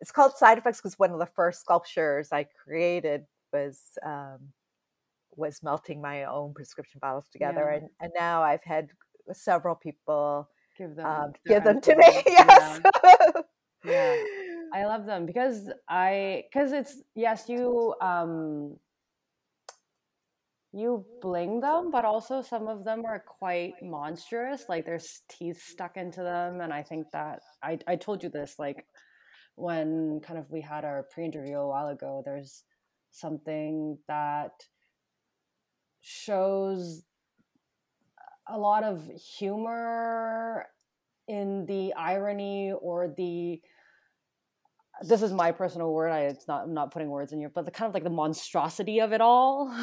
it's 0.00 0.12
called 0.12 0.36
Side 0.36 0.58
Effects 0.58 0.80
because 0.80 0.98
one 0.98 1.10
of 1.12 1.18
the 1.18 1.26
first 1.26 1.60
sculptures 1.60 2.28
I 2.32 2.44
created 2.44 3.24
was 3.52 3.80
um, 4.04 4.38
was 5.36 5.62
melting 5.62 6.00
my 6.00 6.24
own 6.24 6.54
prescription 6.54 6.98
bottles 7.00 7.28
together, 7.32 7.68
yeah. 7.70 7.78
and 7.78 7.88
and 8.00 8.12
now 8.18 8.42
I've 8.42 8.64
had 8.64 8.88
several 9.32 9.74
people 9.74 10.48
give 10.76 10.96
them 10.96 11.06
um, 11.06 11.32
give 11.46 11.64
them 11.64 11.80
to 11.80 11.96
me. 11.96 12.22
yes. 12.26 12.80
Yeah. 13.84 14.14
yeah. 14.14 14.16
I 14.74 14.84
love 14.84 15.06
them 15.06 15.26
because 15.26 15.70
I 15.88 16.44
because 16.52 16.72
it's 16.72 17.02
yes 17.14 17.48
you 17.48 17.94
um 18.00 18.76
you 20.72 21.06
bling 21.22 21.60
them, 21.60 21.90
but 21.90 22.04
also 22.04 22.42
some 22.42 22.68
of 22.68 22.84
them 22.84 23.04
are 23.06 23.24
quite 23.26 23.74
monstrous. 23.82 24.64
Like 24.68 24.84
there's 24.84 25.22
teeth 25.28 25.62
stuck 25.62 25.96
into 25.96 26.22
them, 26.22 26.60
and 26.60 26.72
I 26.72 26.82
think 26.82 27.06
that 27.12 27.40
I 27.62 27.78
I 27.86 27.96
told 27.96 28.22
you 28.22 28.28
this 28.28 28.56
like 28.58 28.84
when 29.56 30.20
kind 30.20 30.38
of 30.38 30.50
we 30.50 30.60
had 30.60 30.84
our 30.84 31.02
pre-interview 31.02 31.56
a 31.56 31.66
while 31.66 31.88
ago. 31.88 32.22
There's 32.24 32.64
something 33.10 33.98
that 34.06 34.52
shows 36.00 37.02
a 38.48 38.56
lot 38.56 38.84
of 38.84 39.10
humor 39.38 40.66
in 41.26 41.66
the 41.66 41.92
irony 41.94 42.72
or 42.80 43.12
the 43.16 43.60
this 45.02 45.20
is 45.20 45.32
my 45.32 45.52
personal 45.52 45.92
word. 45.92 46.10
I 46.10 46.20
it's 46.20 46.48
not 46.48 46.64
I'm 46.64 46.74
not 46.74 46.92
putting 46.92 47.10
words 47.10 47.32
in 47.32 47.38
here, 47.38 47.50
but 47.54 47.64
the 47.64 47.70
kind 47.70 47.88
of 47.88 47.94
like 47.94 48.04
the 48.04 48.10
monstrosity 48.10 49.00
of 49.00 49.12
it 49.12 49.20
all. 49.20 49.68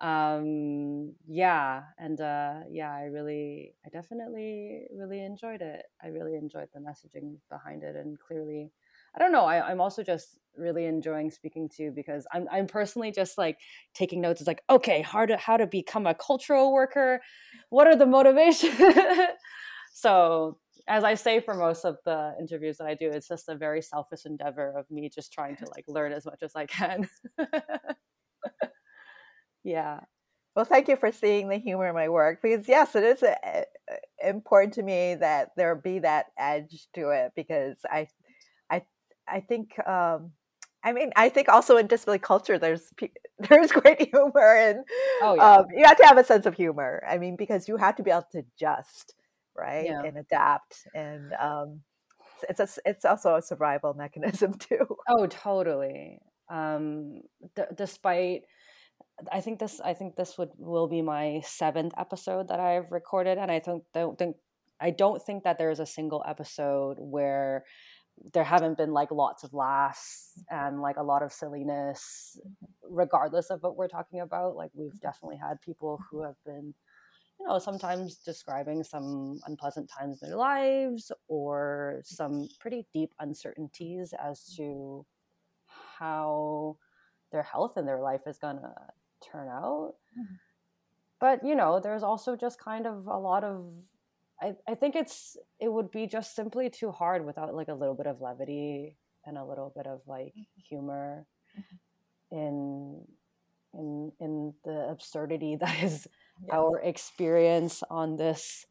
um 0.00 1.12
yeah 1.26 1.82
and 1.98 2.20
uh 2.20 2.54
yeah 2.68 2.92
i 2.92 3.04
really 3.04 3.74
i 3.86 3.88
definitely 3.88 4.82
really 4.92 5.22
enjoyed 5.24 5.62
it. 5.62 5.84
I 6.02 6.08
really 6.08 6.34
enjoyed 6.34 6.68
the 6.74 6.80
messaging 6.80 7.36
behind 7.48 7.84
it 7.84 7.94
and 7.94 8.18
clearly 8.18 8.72
i 9.14 9.18
don't 9.20 9.30
know 9.32 9.44
I, 9.44 9.70
i'm 9.70 9.80
also 9.80 10.02
just 10.02 10.38
really 10.56 10.86
enjoying 10.86 11.30
speaking 11.30 11.68
to 11.70 11.82
you 11.84 11.92
because 11.94 12.26
i'm 12.32 12.48
i'm 12.50 12.66
personally 12.66 13.12
just 13.12 13.38
like 13.38 13.58
taking 13.94 14.20
notes. 14.20 14.40
It's 14.40 14.48
like 14.48 14.62
okay 14.68 15.02
how 15.02 15.26
to 15.26 15.36
how 15.36 15.56
to 15.56 15.66
become 15.66 16.06
a 16.06 16.14
cultural 16.14 16.72
worker? 16.72 17.20
What 17.70 17.86
are 17.86 17.96
the 17.96 18.06
motivations 18.06 18.74
so 19.92 20.58
as 20.86 21.02
I 21.02 21.14
say 21.14 21.40
for 21.40 21.54
most 21.54 21.84
of 21.84 21.96
the 22.04 22.34
interviews 22.38 22.76
that 22.76 22.86
I 22.86 22.94
do, 22.94 23.08
it's 23.10 23.26
just 23.26 23.48
a 23.48 23.54
very 23.54 23.80
selfish 23.80 24.26
endeavor 24.26 24.76
of 24.76 24.90
me 24.90 25.08
just 25.08 25.32
trying 25.32 25.56
to 25.56 25.66
like 25.74 25.84
learn 25.88 26.12
as 26.12 26.26
much 26.26 26.42
as 26.42 26.54
I 26.54 26.66
can. 26.66 27.08
yeah. 29.64 30.00
Well, 30.54 30.64
thank 30.64 30.88
you 30.88 30.96
for 30.96 31.10
seeing 31.10 31.48
the 31.48 31.56
humor 31.56 31.88
in 31.88 31.94
my 31.94 32.08
work 32.08 32.40
because 32.40 32.68
yes, 32.68 32.94
it 32.94 33.02
is 33.02 33.22
a, 33.22 33.36
a, 33.44 34.28
important 34.28 34.74
to 34.74 34.82
me 34.82 35.16
that 35.16 35.50
there 35.56 35.74
be 35.74 35.98
that 36.00 36.26
edge 36.38 36.86
to 36.94 37.10
it 37.10 37.32
because 37.34 37.76
I, 37.90 38.08
I, 38.70 38.82
I 39.28 39.40
think. 39.40 39.76
Um, 39.86 40.32
I 40.86 40.92
mean, 40.92 41.12
I 41.16 41.30
think 41.30 41.48
also 41.48 41.78
in 41.78 41.86
disability 41.86 42.20
culture, 42.20 42.58
there's 42.58 42.92
there's 43.38 43.72
great 43.72 44.10
humor, 44.10 44.54
and 44.54 44.84
oh, 45.22 45.34
yeah. 45.34 45.54
um, 45.54 45.66
you 45.74 45.84
have 45.86 45.96
to 45.96 46.04
have 46.04 46.18
a 46.18 46.24
sense 46.24 46.44
of 46.44 46.54
humor. 46.54 47.02
I 47.08 47.16
mean, 47.16 47.36
because 47.36 47.68
you 47.68 47.78
have 47.78 47.96
to 47.96 48.02
be 48.02 48.10
able 48.10 48.26
to 48.32 48.40
adjust 48.40 49.14
right 49.56 49.86
yeah. 49.86 50.02
and 50.02 50.18
adapt 50.18 50.86
and 50.94 51.32
um, 51.34 51.80
it's 52.48 52.60
a, 52.60 52.68
it's 52.84 53.04
also 53.04 53.36
a 53.36 53.42
survival 53.42 53.94
mechanism 53.98 54.54
too 54.54 54.96
oh 55.08 55.26
totally 55.26 56.20
um, 56.50 57.22
d- 57.56 57.62
despite 57.74 58.42
i 59.32 59.40
think 59.40 59.58
this 59.58 59.80
i 59.80 59.94
think 59.94 60.16
this 60.16 60.36
would 60.38 60.50
will 60.58 60.88
be 60.88 61.02
my 61.02 61.40
seventh 61.44 61.92
episode 61.98 62.48
that 62.48 62.60
i've 62.60 62.90
recorded 62.90 63.38
and 63.38 63.50
i 63.50 63.58
don't, 63.58 63.84
don't 63.92 64.18
think 64.18 64.36
i 64.80 64.90
don't 64.90 65.22
think 65.22 65.44
that 65.44 65.58
there's 65.58 65.80
a 65.80 65.86
single 65.86 66.22
episode 66.26 66.96
where 66.98 67.64
there 68.32 68.44
haven't 68.44 68.76
been 68.76 68.92
like 68.92 69.10
lots 69.10 69.42
of 69.42 69.52
laughs 69.52 70.40
and 70.50 70.80
like 70.80 70.96
a 70.96 71.02
lot 71.02 71.22
of 71.22 71.32
silliness 71.32 72.38
regardless 72.88 73.50
of 73.50 73.62
what 73.62 73.76
we're 73.76 73.88
talking 73.88 74.20
about 74.20 74.56
like 74.56 74.70
we've 74.74 74.90
mm-hmm. 74.90 74.98
definitely 75.06 75.36
had 75.36 75.60
people 75.60 76.00
who 76.10 76.22
have 76.22 76.36
been 76.44 76.74
you 77.40 77.48
know, 77.48 77.58
sometimes 77.58 78.16
describing 78.16 78.84
some 78.84 79.40
unpleasant 79.46 79.90
times 79.90 80.22
in 80.22 80.28
their 80.28 80.38
lives 80.38 81.10
or 81.28 82.00
some 82.04 82.48
pretty 82.60 82.86
deep 82.92 83.12
uncertainties 83.20 84.14
as 84.22 84.54
to 84.56 85.04
how 85.98 86.76
their 87.32 87.42
health 87.42 87.76
and 87.76 87.86
their 87.88 88.00
life 88.00 88.22
is 88.26 88.38
gonna 88.38 88.72
turn 89.30 89.48
out. 89.48 89.94
Mm-hmm. 90.18 90.34
But 91.20 91.44
you 91.44 91.54
know, 91.54 91.80
there's 91.80 92.02
also 92.02 92.36
just 92.36 92.60
kind 92.60 92.86
of 92.86 93.06
a 93.06 93.18
lot 93.18 93.44
of 93.44 93.64
I, 94.40 94.54
I 94.68 94.74
think 94.74 94.96
it's 94.96 95.36
it 95.60 95.72
would 95.72 95.90
be 95.90 96.06
just 96.06 96.34
simply 96.34 96.68
too 96.70 96.90
hard 96.90 97.24
without 97.24 97.54
like 97.54 97.68
a 97.68 97.74
little 97.74 97.94
bit 97.94 98.06
of 98.06 98.20
levity 98.20 98.96
and 99.24 99.38
a 99.38 99.44
little 99.44 99.72
bit 99.74 99.86
of 99.86 100.00
like 100.06 100.34
mm-hmm. 100.34 100.60
humor 100.68 101.26
mm-hmm. 101.58 102.36
in 102.36 103.04
in 103.74 104.12
in 104.20 104.54
the 104.64 104.88
absurdity 104.90 105.56
that 105.60 105.82
is 105.82 106.06
yes. 106.40 106.50
our 106.52 106.80
experience 106.80 107.82
on 107.90 108.16
this 108.16 108.66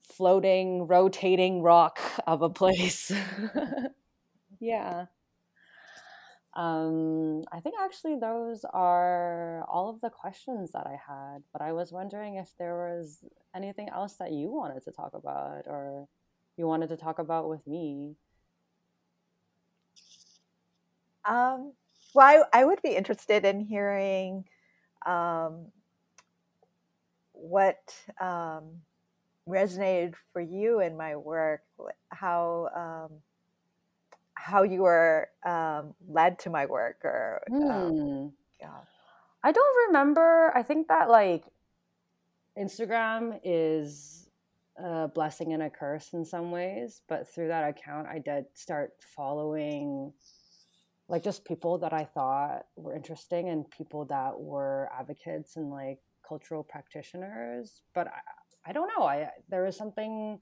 floating 0.00 0.86
rotating 0.86 1.62
rock 1.62 1.98
of 2.26 2.42
a 2.42 2.48
place 2.48 3.10
yeah 4.60 5.06
um, 6.56 7.42
I 7.52 7.60
think 7.60 7.74
actually 7.78 8.16
those 8.18 8.64
are 8.72 9.62
all 9.68 9.90
of 9.90 10.00
the 10.00 10.08
questions 10.08 10.72
that 10.72 10.86
I 10.86 10.98
had, 11.06 11.42
but 11.52 11.60
I 11.60 11.72
was 11.72 11.92
wondering 11.92 12.36
if 12.36 12.48
there 12.58 12.74
was 12.74 13.18
anything 13.54 13.90
else 13.90 14.14
that 14.14 14.32
you 14.32 14.50
wanted 14.50 14.82
to 14.84 14.90
talk 14.90 15.12
about 15.12 15.64
or 15.66 16.08
you 16.56 16.66
wanted 16.66 16.88
to 16.88 16.96
talk 16.96 17.18
about 17.18 17.50
with 17.50 17.66
me. 17.66 18.16
Um, 21.26 21.74
well, 22.14 22.46
I, 22.52 22.60
I 22.60 22.64
would 22.64 22.80
be 22.80 22.96
interested 22.96 23.44
in 23.44 23.60
hearing 23.60 24.46
um, 25.04 25.66
what 27.32 27.94
um, 28.18 28.80
resonated 29.46 30.14
for 30.32 30.40
you 30.40 30.80
in 30.80 30.96
my 30.96 31.16
work, 31.16 31.60
how 32.08 32.70
um, 32.74 33.18
how 34.46 34.62
you 34.62 34.82
were 34.82 35.28
um, 35.44 35.92
led 36.08 36.38
to 36.38 36.50
my 36.50 36.66
work 36.66 36.98
or 37.02 37.42
um, 37.52 38.32
yeah. 38.60 38.68
I 39.42 39.50
don't 39.50 39.76
remember 39.88 40.52
i 40.54 40.62
think 40.62 40.86
that 40.86 41.10
like 41.10 41.44
instagram 42.56 43.40
is 43.42 44.28
a 44.78 45.08
blessing 45.08 45.52
and 45.52 45.64
a 45.64 45.70
curse 45.70 46.12
in 46.12 46.24
some 46.24 46.52
ways 46.52 47.02
but 47.08 47.28
through 47.28 47.48
that 47.48 47.68
account 47.68 48.06
i 48.06 48.20
did 48.20 48.44
start 48.54 48.92
following 49.16 50.12
like 51.08 51.24
just 51.24 51.44
people 51.44 51.78
that 51.78 51.92
i 51.92 52.04
thought 52.04 52.66
were 52.76 52.94
interesting 52.94 53.48
and 53.48 53.68
people 53.72 54.04
that 54.04 54.38
were 54.38 54.88
advocates 54.96 55.56
and 55.56 55.70
like 55.70 55.98
cultural 56.26 56.62
practitioners 56.62 57.82
but 57.94 58.06
i, 58.06 58.70
I 58.70 58.72
don't 58.72 58.90
know 58.96 59.04
i 59.04 59.28
there 59.48 59.64
was 59.64 59.76
something 59.76 60.38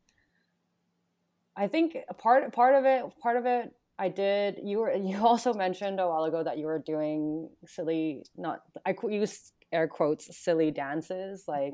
I 1.56 1.68
think 1.68 1.96
a 2.08 2.14
part 2.14 2.52
part 2.52 2.74
of 2.74 2.84
it 2.84 3.04
part 3.20 3.36
of 3.36 3.46
it 3.46 3.72
I 3.98 4.08
did. 4.08 4.60
You 4.62 4.78
were. 4.78 4.92
You 4.96 5.24
also 5.26 5.52
mentioned 5.54 6.00
a 6.00 6.08
while 6.08 6.24
ago 6.24 6.42
that 6.42 6.58
you 6.58 6.66
were 6.66 6.78
doing 6.78 7.48
silly, 7.66 8.24
not 8.36 8.62
I 8.86 8.94
use 9.08 9.52
air 9.72 9.88
quotes, 9.88 10.36
silly 10.36 10.70
dances 10.70 11.44
like 11.48 11.72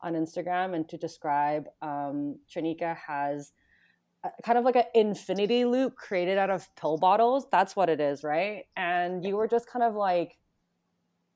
on 0.00 0.14
Instagram, 0.14 0.74
and 0.74 0.88
to 0.88 0.96
describe 0.96 1.66
um, 1.80 2.38
Chanika 2.52 2.96
has 2.96 3.52
kind 4.44 4.56
of 4.56 4.64
like 4.64 4.76
an 4.76 4.84
infinity 4.94 5.64
loop 5.64 5.96
created 5.96 6.38
out 6.38 6.50
of 6.50 6.68
pill 6.76 6.96
bottles. 6.96 7.46
That's 7.50 7.74
what 7.74 7.88
it 7.88 8.00
is, 8.00 8.22
right? 8.22 8.64
And 8.76 9.24
you 9.24 9.36
were 9.36 9.48
just 9.48 9.66
kind 9.68 9.84
of 9.84 9.94
like 9.94 10.38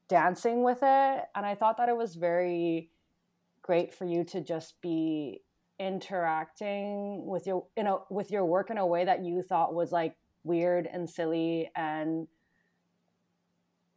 dancing 0.09 0.63
with 0.63 0.79
it, 0.83 1.25
and 1.35 1.47
I 1.47 1.55
thought 1.55 1.77
that 1.79 1.89
it 1.89 1.97
was 1.97 2.15
very 2.17 2.91
great 3.63 3.93
for 3.93 4.05
you 4.05 4.23
to 4.25 4.41
just 4.41 4.81
be 4.81 5.43
interacting 5.79 7.27
with 7.27 7.47
your 7.47 7.67
you 7.77 7.83
know 7.83 8.05
with 8.11 8.31
your 8.31 8.45
work 8.45 8.71
in 8.71 8.79
a 8.79 8.87
way 8.87 9.05
that 9.05 9.25
you 9.25 9.43
thought 9.43 9.75
was 9.75 9.93
like 9.93 10.17
weird 10.45 10.89
and 10.91 11.09
silly 11.09 11.71
and 11.75 12.29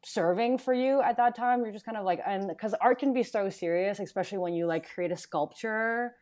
serving 0.03 0.57
for 0.57 0.73
you 0.73 1.01
at 1.01 1.17
that 1.17 1.35
time? 1.35 1.63
You're 1.63 1.73
just 1.73 1.85
kind 1.85 1.97
of 1.97 2.05
like 2.05 2.21
and 2.25 2.47
because 2.47 2.73
art 2.75 2.99
can 2.99 3.13
be 3.13 3.23
so 3.23 3.49
serious 3.49 3.99
especially 3.99 4.37
when 4.37 4.53
you 4.53 4.65
like 4.65 4.89
create 4.93 5.11
a 5.11 5.17
sculpture 5.17 6.15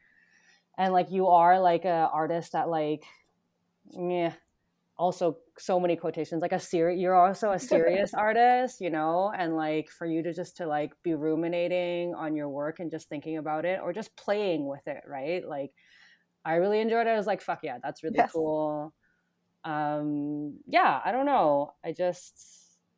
and 0.77 0.93
like 0.93 1.11
you 1.11 1.27
are 1.27 1.59
like 1.59 1.85
a 1.85 2.09
artist 2.13 2.51
that 2.53 2.69
like 2.69 3.03
yeah 3.91 4.33
also 4.97 5.37
so 5.59 5.79
many 5.79 5.95
quotations 5.95 6.41
like 6.41 6.51
a 6.51 6.59
serious 6.59 6.99
you're 6.99 7.15
also 7.15 7.51
a 7.51 7.59
serious 7.73 8.13
artist 8.13 8.81
you 8.81 8.89
know 8.89 9.31
and 9.37 9.55
like 9.55 9.89
for 9.89 10.07
you 10.07 10.23
to 10.23 10.33
just 10.33 10.57
to 10.57 10.65
like 10.65 10.91
be 11.03 11.13
ruminating 11.13 12.15
on 12.15 12.35
your 12.35 12.49
work 12.49 12.79
and 12.79 12.89
just 12.89 13.07
thinking 13.07 13.37
about 13.37 13.63
it 13.65 13.79
or 13.81 13.93
just 13.93 14.15
playing 14.15 14.67
with 14.67 14.85
it 14.87 15.03
right? 15.07 15.47
Like 15.47 15.71
i 16.43 16.55
really 16.55 16.79
enjoyed 16.79 17.07
it. 17.07 17.11
I 17.11 17.17
was 17.17 17.27
like 17.27 17.41
fuck 17.41 17.59
yeah 17.63 17.77
that's 17.81 18.03
really 18.03 18.17
yes. 18.17 18.31
cool. 18.31 18.93
Um 19.63 20.59
yeah 20.65 20.99
i 21.03 21.11
don't 21.11 21.25
know. 21.25 21.71
I 21.85 21.91
just 21.91 22.35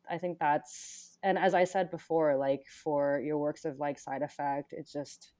i 0.08 0.18
think 0.18 0.38
that's 0.38 1.18
and 1.22 1.38
as 1.38 1.54
i 1.54 1.64
said 1.64 1.90
before 1.90 2.36
like 2.36 2.62
for 2.82 3.20
your 3.24 3.38
works 3.38 3.64
of 3.64 3.78
like 3.78 3.98
side 3.98 4.22
effect 4.22 4.72
it's 4.72 4.90
just 4.92 5.32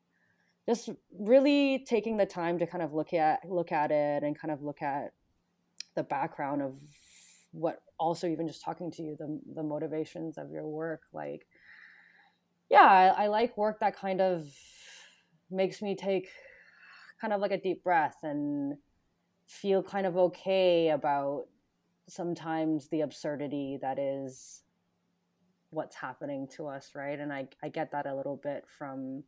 just 0.68 0.90
really 1.18 1.84
taking 1.88 2.18
the 2.18 2.26
time 2.26 2.58
to 2.58 2.66
kind 2.66 2.82
of 2.82 2.92
look 2.92 3.14
at 3.14 3.40
look 3.48 3.72
at 3.72 3.90
it 3.90 4.22
and 4.22 4.38
kind 4.38 4.52
of 4.52 4.62
look 4.62 4.82
at 4.82 5.12
the 6.00 6.04
background 6.04 6.62
of 6.62 6.80
what 7.52 7.82
also 7.98 8.26
even 8.26 8.48
just 8.48 8.64
talking 8.64 8.90
to 8.90 9.02
you 9.02 9.14
the 9.18 9.38
the 9.54 9.62
motivations 9.62 10.38
of 10.38 10.50
your 10.50 10.66
work 10.66 11.02
like 11.12 11.46
yeah 12.70 13.12
I, 13.18 13.24
I 13.24 13.26
like 13.26 13.54
work 13.58 13.80
that 13.80 13.94
kind 13.94 14.22
of 14.22 14.46
makes 15.50 15.82
me 15.82 15.94
take 15.94 16.30
kind 17.20 17.34
of 17.34 17.42
like 17.42 17.50
a 17.50 17.60
deep 17.60 17.84
breath 17.84 18.16
and 18.22 18.78
feel 19.46 19.82
kind 19.82 20.06
of 20.06 20.16
okay 20.16 20.88
about 20.88 21.44
sometimes 22.08 22.88
the 22.88 23.02
absurdity 23.02 23.78
that 23.82 23.98
is 23.98 24.62
what's 25.68 25.96
happening 25.96 26.48
to 26.56 26.66
us 26.66 26.92
right? 26.94 27.20
And 27.20 27.30
i 27.30 27.46
i 27.62 27.68
get 27.68 27.92
that 27.92 28.06
a 28.06 28.14
little 28.14 28.40
bit 28.42 28.64
from 28.78 29.22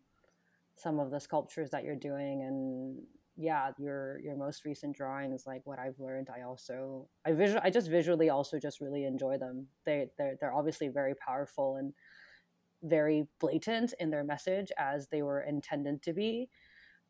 some 0.76 0.98
of 0.98 1.10
the 1.10 1.20
sculptures 1.20 1.68
that 1.70 1.84
you're 1.84 1.96
doing 2.10 2.40
and 2.42 2.98
yeah 3.36 3.70
your 3.78 4.18
your 4.20 4.36
most 4.36 4.64
recent 4.64 4.94
drawings 4.94 5.44
like 5.46 5.62
what 5.64 5.78
i've 5.78 5.98
learned. 5.98 6.28
I 6.34 6.42
also 6.42 7.08
i 7.24 7.32
visual 7.32 7.60
i 7.64 7.70
just 7.70 7.88
visually 7.88 8.30
also 8.30 8.58
just 8.58 8.80
really 8.80 9.04
enjoy 9.04 9.38
them. 9.38 9.66
They 9.86 10.08
they're, 10.18 10.36
they're 10.40 10.54
obviously 10.54 10.88
very 10.88 11.14
powerful 11.14 11.76
and 11.76 11.92
very 12.82 13.26
blatant 13.38 13.94
in 14.00 14.10
their 14.10 14.24
message 14.24 14.72
as 14.76 15.08
they 15.08 15.22
were 15.22 15.42
intended 15.42 16.02
to 16.02 16.12
be. 16.12 16.48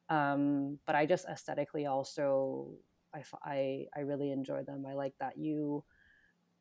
Um, 0.08 0.78
but 0.86 0.94
i 0.94 1.06
just 1.06 1.26
aesthetically 1.26 1.86
also 1.86 2.72
I, 3.14 3.22
I, 3.44 3.86
I 3.96 4.00
really 4.00 4.32
enjoy 4.32 4.62
them. 4.62 4.86
I 4.86 4.94
like 4.94 5.14
that 5.20 5.36
you 5.36 5.84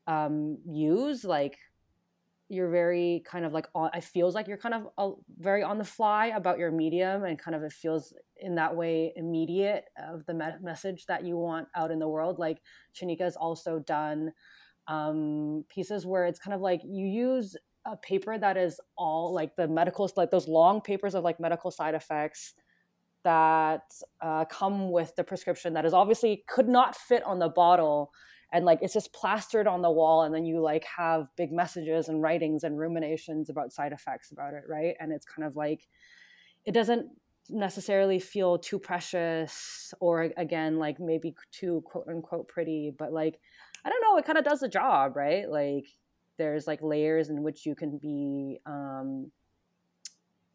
um, 0.08 0.58
use 0.66 1.24
like 1.24 1.58
you're 2.52 2.70
very 2.70 3.24
kind 3.26 3.46
of 3.46 3.54
like 3.54 3.66
on, 3.74 3.90
it 3.94 4.04
feels 4.04 4.36
like 4.36 4.46
you're 4.46 4.58
kind 4.58 4.76
of 4.76 4.88
a, 4.98 5.12
very 5.40 5.64
on 5.64 5.78
the 5.78 5.86
fly 5.86 6.28
about 6.28 6.60
your 6.60 6.70
medium 6.70 7.24
and 7.24 7.40
kind 7.40 7.56
of 7.56 7.64
it 7.64 7.72
feels 7.72 8.14
in 8.42 8.56
that 8.56 8.76
way 8.76 9.14
immediate 9.16 9.86
of 9.98 10.26
the 10.26 10.34
me- 10.34 10.60
message 10.62 11.06
that 11.06 11.24
you 11.24 11.38
want 11.38 11.68
out 11.76 11.92
in 11.92 12.00
the 12.00 12.08
world. 12.08 12.40
Like 12.40 12.58
chanika 12.94 13.22
has 13.22 13.38
also 13.38 13.80
done 13.80 14.34
um, 14.88 15.64
pieces 15.70 16.06
where 16.06 16.26
it's 16.26 16.40
kind 16.40 16.54
of 16.54 16.60
like 16.60 16.82
you 16.84 17.08
use 17.08 17.56
a 17.86 17.96
paper 17.96 18.38
that 18.38 18.58
is 18.58 18.82
all 18.98 19.34
like 19.34 19.56
the 19.56 19.68
medical 19.68 20.12
like 20.18 20.30
those 20.30 20.48
long 20.48 20.82
papers 20.82 21.16
of 21.16 21.24
like 21.24 21.40
medical 21.40 21.72
side 21.72 21.96
effects 21.96 22.54
that 23.24 23.84
uh, 24.22 24.44
come 24.46 24.92
with 24.92 25.16
the 25.16 25.24
prescription 25.24 25.74
that 25.74 25.86
is 25.86 25.94
obviously 25.94 26.44
could 26.48 26.68
not 26.68 26.98
fit 26.98 27.24
on 27.24 27.40
the 27.40 27.50
bottle 27.50 28.12
and 28.52 28.66
like 28.66 28.80
it's 28.82 28.94
just 28.94 29.14
plastered 29.14 29.68
on 29.68 29.82
the 29.82 29.90
wall 29.90 30.24
and 30.24 30.34
then 30.34 30.46
you 30.46 30.60
like 30.60 30.84
have 30.86 31.28
big 31.38 31.52
messages 31.52 32.10
and 32.10 32.22
writings 32.22 32.64
and 32.64 32.78
ruminations 32.78 33.50
about 33.50 33.72
side 33.72 33.92
effects 33.94 34.32
about 34.32 34.54
it 34.54 34.64
right? 34.68 34.96
And 35.00 35.12
it's 35.12 35.26
kind 35.26 35.48
of 35.48 35.56
like 35.56 35.88
it 36.66 36.74
doesn't 36.74 37.10
necessarily 37.50 38.20
feel 38.20 38.58
too 38.58 38.80
precious 38.80 39.94
or 40.00 40.32
again 40.38 40.78
like 40.78 41.00
maybe 41.00 41.36
too 41.52 41.82
quote 41.86 42.08
unquote 42.08 42.48
pretty 42.48 42.94
but 42.98 43.12
like 43.12 43.40
i 43.84 43.90
don't 43.90 44.02
know 44.02 44.16
it 44.16 44.24
kind 44.24 44.38
of 44.38 44.46
does 44.46 44.60
the 44.60 44.70
job 44.70 45.16
right? 45.16 45.50
Like 45.50 45.86
there's 46.38 46.68
like 46.68 46.82
layers 46.82 47.30
in 47.30 47.44
which 47.44 47.66
you 47.66 47.76
can 47.76 47.98
be 47.98 48.60
um 48.66 49.32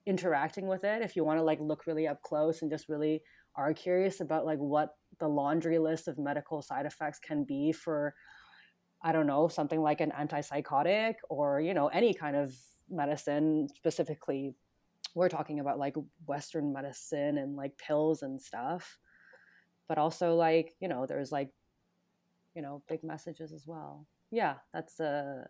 interacting 0.06 0.68
with 0.68 0.84
it 0.84 1.02
if 1.02 1.16
you 1.16 1.24
want 1.24 1.38
to 1.38 1.42
like 1.42 1.58
look 1.60 1.86
really 1.86 2.06
up 2.06 2.22
close 2.22 2.62
and 2.62 2.70
just 2.70 2.88
really 2.88 3.22
are 3.56 3.72
curious 3.74 4.20
about 4.20 4.46
like 4.46 4.58
what 4.58 4.94
the 5.18 5.28
laundry 5.28 5.78
list 5.78 6.08
of 6.08 6.18
medical 6.18 6.62
side 6.62 6.86
effects 6.86 7.18
can 7.18 7.44
be 7.44 7.72
for 7.72 8.14
i 9.02 9.12
don't 9.12 9.26
know 9.26 9.48
something 9.48 9.80
like 9.80 10.00
an 10.00 10.12
antipsychotic 10.18 11.14
or 11.28 11.60
you 11.60 11.74
know 11.74 11.88
any 11.88 12.14
kind 12.14 12.36
of 12.36 12.54
medicine 12.88 13.68
specifically 13.74 14.54
we're 15.16 15.30
talking 15.30 15.60
about 15.60 15.78
like 15.78 15.96
western 16.26 16.72
medicine 16.74 17.38
and 17.38 17.56
like 17.56 17.76
pills 17.78 18.22
and 18.22 18.40
stuff. 18.40 18.98
But 19.88 19.98
also 19.98 20.34
like 20.34 20.76
you 20.78 20.88
know 20.88 21.06
there's 21.06 21.32
like 21.32 21.50
you 22.54 22.62
know 22.62 22.82
big 22.86 23.02
messages 23.02 23.52
as 23.52 23.66
well. 23.66 24.06
Yeah 24.30 24.54
that's 24.72 25.00
uh 25.00 25.44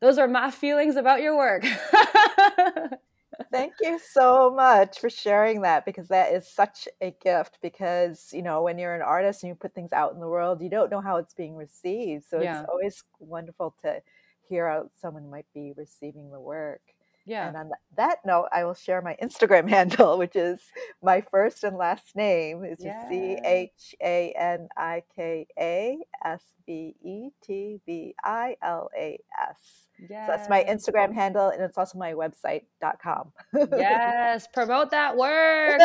those 0.00 0.18
are 0.18 0.26
my 0.26 0.50
feelings 0.50 0.96
about 0.96 1.22
your 1.22 1.36
work 1.36 1.64
Thank 3.50 3.74
you 3.80 3.98
so 3.98 4.52
much 4.54 4.98
for 4.98 5.10
sharing 5.10 5.62
that 5.62 5.84
because 5.84 6.08
that 6.08 6.32
is 6.32 6.48
such 6.48 6.88
a 7.00 7.14
gift. 7.22 7.58
Because, 7.62 8.30
you 8.32 8.42
know, 8.42 8.62
when 8.62 8.78
you're 8.78 8.94
an 8.94 9.02
artist 9.02 9.42
and 9.42 9.48
you 9.48 9.54
put 9.54 9.74
things 9.74 9.92
out 9.92 10.12
in 10.12 10.20
the 10.20 10.28
world, 10.28 10.62
you 10.62 10.70
don't 10.70 10.90
know 10.90 11.00
how 11.00 11.16
it's 11.16 11.34
being 11.34 11.56
received. 11.56 12.24
So 12.28 12.40
yeah. 12.40 12.60
it's 12.60 12.68
always 12.68 13.02
wonderful 13.18 13.74
to 13.82 14.00
hear 14.48 14.66
out 14.66 14.90
someone 15.00 15.30
might 15.30 15.46
be 15.54 15.72
receiving 15.76 16.30
the 16.30 16.40
work. 16.40 16.80
Yeah. 17.26 17.48
And 17.48 17.56
on 17.56 17.70
that 17.96 18.18
note, 18.26 18.48
I 18.52 18.64
will 18.64 18.74
share 18.74 19.00
my 19.00 19.16
Instagram 19.22 19.68
handle, 19.76 20.18
which 20.18 20.36
is 20.36 20.60
my 21.02 21.22
first 21.30 21.64
and 21.64 21.76
last 21.76 22.14
name 22.14 22.64
is 22.64 22.78
C 22.78 23.38
H 23.44 23.94
A 24.02 24.34
N 24.36 24.68
I 24.76 25.02
K 25.14 25.46
A 25.58 25.98
S 26.24 26.42
V 26.66 26.94
E 27.02 27.30
T 27.42 27.80
V 27.86 28.14
I 28.22 28.56
L 28.62 28.90
A 28.96 29.18
S. 29.50 29.83
Yeah. 30.08 30.26
So 30.26 30.32
that's 30.32 30.48
my 30.48 30.64
Instagram 30.64 31.14
handle, 31.14 31.48
and 31.48 31.62
it's 31.62 31.78
also 31.78 31.98
my 31.98 32.12
website.com. 32.12 33.32
yes, 33.72 34.46
promote 34.52 34.90
that 34.90 35.16
work. 35.16 35.80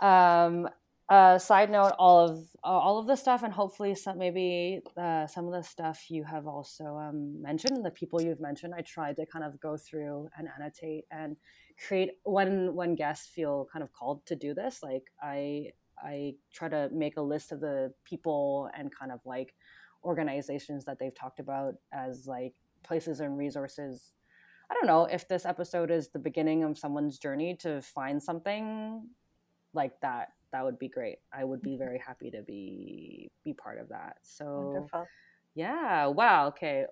um, 0.00 0.68
uh, 1.08 1.38
side 1.38 1.70
note: 1.70 1.92
all 1.98 2.28
of 2.28 2.38
uh, 2.62 2.66
all 2.66 2.98
of 2.98 3.06
the 3.06 3.16
stuff, 3.16 3.42
and 3.42 3.52
hopefully 3.52 3.94
some 3.94 4.18
maybe 4.18 4.80
uh, 4.96 5.26
some 5.26 5.46
of 5.46 5.52
the 5.52 5.62
stuff 5.62 6.10
you 6.10 6.24
have 6.24 6.46
also 6.46 6.96
um, 6.96 7.40
mentioned, 7.40 7.84
the 7.84 7.90
people 7.90 8.20
you've 8.20 8.40
mentioned. 8.40 8.74
I 8.76 8.82
tried 8.82 9.16
to 9.16 9.26
kind 9.26 9.44
of 9.44 9.58
go 9.60 9.76
through 9.76 10.28
and 10.36 10.48
annotate 10.58 11.04
and 11.10 11.36
create 11.86 12.10
when 12.24 12.74
when 12.74 12.94
guests 12.94 13.28
feel 13.28 13.68
kind 13.72 13.82
of 13.82 13.92
called 13.92 14.26
to 14.26 14.36
do 14.36 14.52
this. 14.52 14.82
Like 14.82 15.04
I 15.22 15.72
I 16.02 16.34
try 16.52 16.68
to 16.68 16.90
make 16.92 17.16
a 17.16 17.22
list 17.22 17.52
of 17.52 17.60
the 17.60 17.92
people 18.04 18.68
and 18.76 18.94
kind 18.94 19.12
of 19.12 19.20
like 19.24 19.54
organizations 20.04 20.84
that 20.84 20.98
they've 20.98 21.14
talked 21.14 21.40
about 21.40 21.74
as 21.92 22.26
like 22.26 22.54
places 22.84 23.20
and 23.20 23.36
resources. 23.36 24.14
I 24.70 24.74
don't 24.74 24.86
know 24.86 25.04
if 25.04 25.26
this 25.28 25.46
episode 25.46 25.90
is 25.90 26.08
the 26.08 26.18
beginning 26.18 26.62
of 26.62 26.78
someone's 26.78 27.18
journey 27.18 27.56
to 27.60 27.80
find 27.80 28.22
something 28.22 29.08
like 29.72 30.00
that 30.02 30.28
that 30.52 30.64
would 30.64 30.78
be 30.78 30.88
great. 30.88 31.18
I 31.32 31.44
would 31.44 31.62
be 31.62 31.76
very 31.76 31.98
happy 31.98 32.30
to 32.30 32.42
be 32.42 33.30
be 33.44 33.52
part 33.52 33.78
of 33.78 33.88
that. 33.90 34.16
So 34.22 34.44
Wonderful. 34.72 35.06
yeah, 35.54 36.06
wow, 36.06 36.48
okay. 36.48 36.86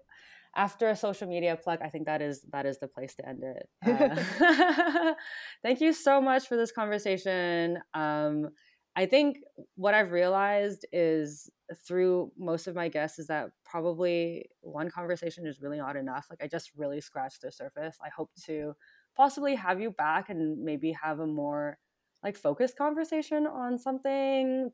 After 0.54 0.88
a 0.88 0.96
social 0.96 1.28
media 1.28 1.56
plug, 1.56 1.80
I 1.82 1.88
think 1.88 2.06
that 2.06 2.22
is 2.22 2.42
that 2.52 2.66
is 2.66 2.78
the 2.78 2.88
place 2.88 3.14
to 3.16 3.28
end 3.28 3.42
it. 3.42 3.68
Uh, 3.86 5.14
thank 5.62 5.80
you 5.80 5.92
so 5.92 6.20
much 6.20 6.46
for 6.46 6.56
this 6.56 6.72
conversation. 6.72 7.78
Um, 7.94 8.48
I 8.96 9.04
think 9.04 9.38
what 9.74 9.92
I've 9.92 10.10
realized 10.10 10.86
is 10.90 11.50
through 11.86 12.32
most 12.38 12.66
of 12.66 12.74
my 12.74 12.88
guests 12.88 13.18
is 13.18 13.26
that 13.26 13.50
probably 13.62 14.48
one 14.62 14.90
conversation 14.90 15.46
is 15.46 15.60
really 15.60 15.76
not 15.76 15.96
enough. 15.96 16.26
Like 16.30 16.42
I 16.42 16.48
just 16.48 16.70
really 16.74 17.02
scratched 17.02 17.42
the 17.42 17.52
surface. 17.52 17.98
I 18.02 18.08
hope 18.08 18.30
to 18.46 18.74
possibly 19.14 19.54
have 19.54 19.80
you 19.82 19.90
back 19.90 20.30
and 20.30 20.64
maybe 20.64 20.92
have 20.92 21.20
a 21.20 21.26
more 21.26 21.78
like 22.24 22.38
focused 22.38 22.78
conversation 22.78 23.46
on 23.46 23.78
something. 23.78 24.70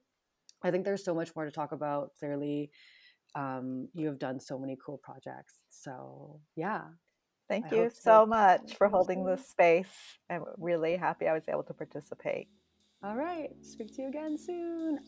I 0.63 0.71
think 0.71 0.85
there's 0.85 1.05
so 1.05 1.15
much 1.15 1.35
more 1.35 1.45
to 1.45 1.51
talk 1.51 1.73
about. 1.73 2.11
Clearly, 2.17 2.71
um, 3.35 3.89
you 3.93 4.07
have 4.07 4.21
done 4.21 4.39
so 4.39 4.57
many 4.57 4.79
cool 4.85 4.99
projects. 5.03 5.55
So 5.71 6.41
yeah. 6.55 6.83
Thank 7.49 7.73
I 7.73 7.77
you 7.77 7.91
so 7.93 8.25
much 8.25 8.77
for 8.77 8.89
holding 8.89 9.27
this 9.27 9.47
space. 9.49 9.93
I'm 10.31 10.45
really 10.59 10.97
happy 10.97 11.27
I 11.27 11.35
was 11.35 11.49
able 11.49 11.65
to 11.65 11.75
participate. 11.75 12.49
All 13.05 13.17
right. 13.17 13.51
Speak 13.63 13.95
to 13.97 14.03
you 14.03 14.09
again 14.09 14.39
soon. 14.39 15.01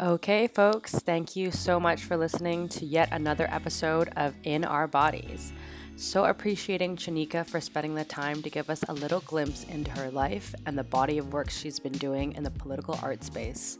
Okay, 0.00 0.48
folks, 0.48 0.92
thank 0.98 1.34
you 1.34 1.50
so 1.50 1.80
much 1.80 2.04
for 2.04 2.16
listening 2.16 2.68
to 2.70 2.84
yet 2.84 3.08
another 3.10 3.48
episode 3.50 4.10
of 4.16 4.34
In 4.42 4.64
Our 4.64 4.86
Bodies. 4.86 5.52
So 5.96 6.24
appreciating 6.24 6.96
Chanika 6.96 7.46
for 7.46 7.60
spending 7.60 7.94
the 7.94 8.04
time 8.04 8.42
to 8.42 8.50
give 8.50 8.68
us 8.68 8.82
a 8.88 8.92
little 8.92 9.20
glimpse 9.20 9.64
into 9.64 9.90
her 9.92 10.10
life 10.10 10.54
and 10.66 10.76
the 10.76 10.84
body 10.84 11.16
of 11.18 11.32
work 11.32 11.48
she's 11.48 11.78
been 11.78 11.92
doing 11.92 12.32
in 12.32 12.42
the 12.42 12.50
political 12.50 12.98
art 13.02 13.22
space. 13.22 13.78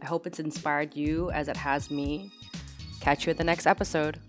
I 0.00 0.06
hope 0.06 0.26
it's 0.26 0.38
inspired 0.38 0.94
you 0.94 1.30
as 1.32 1.48
it 1.48 1.56
has 1.56 1.90
me. 1.90 2.30
Catch 3.00 3.26
you 3.26 3.30
at 3.30 3.36
the 3.36 3.44
next 3.44 3.66
episode. 3.66 4.20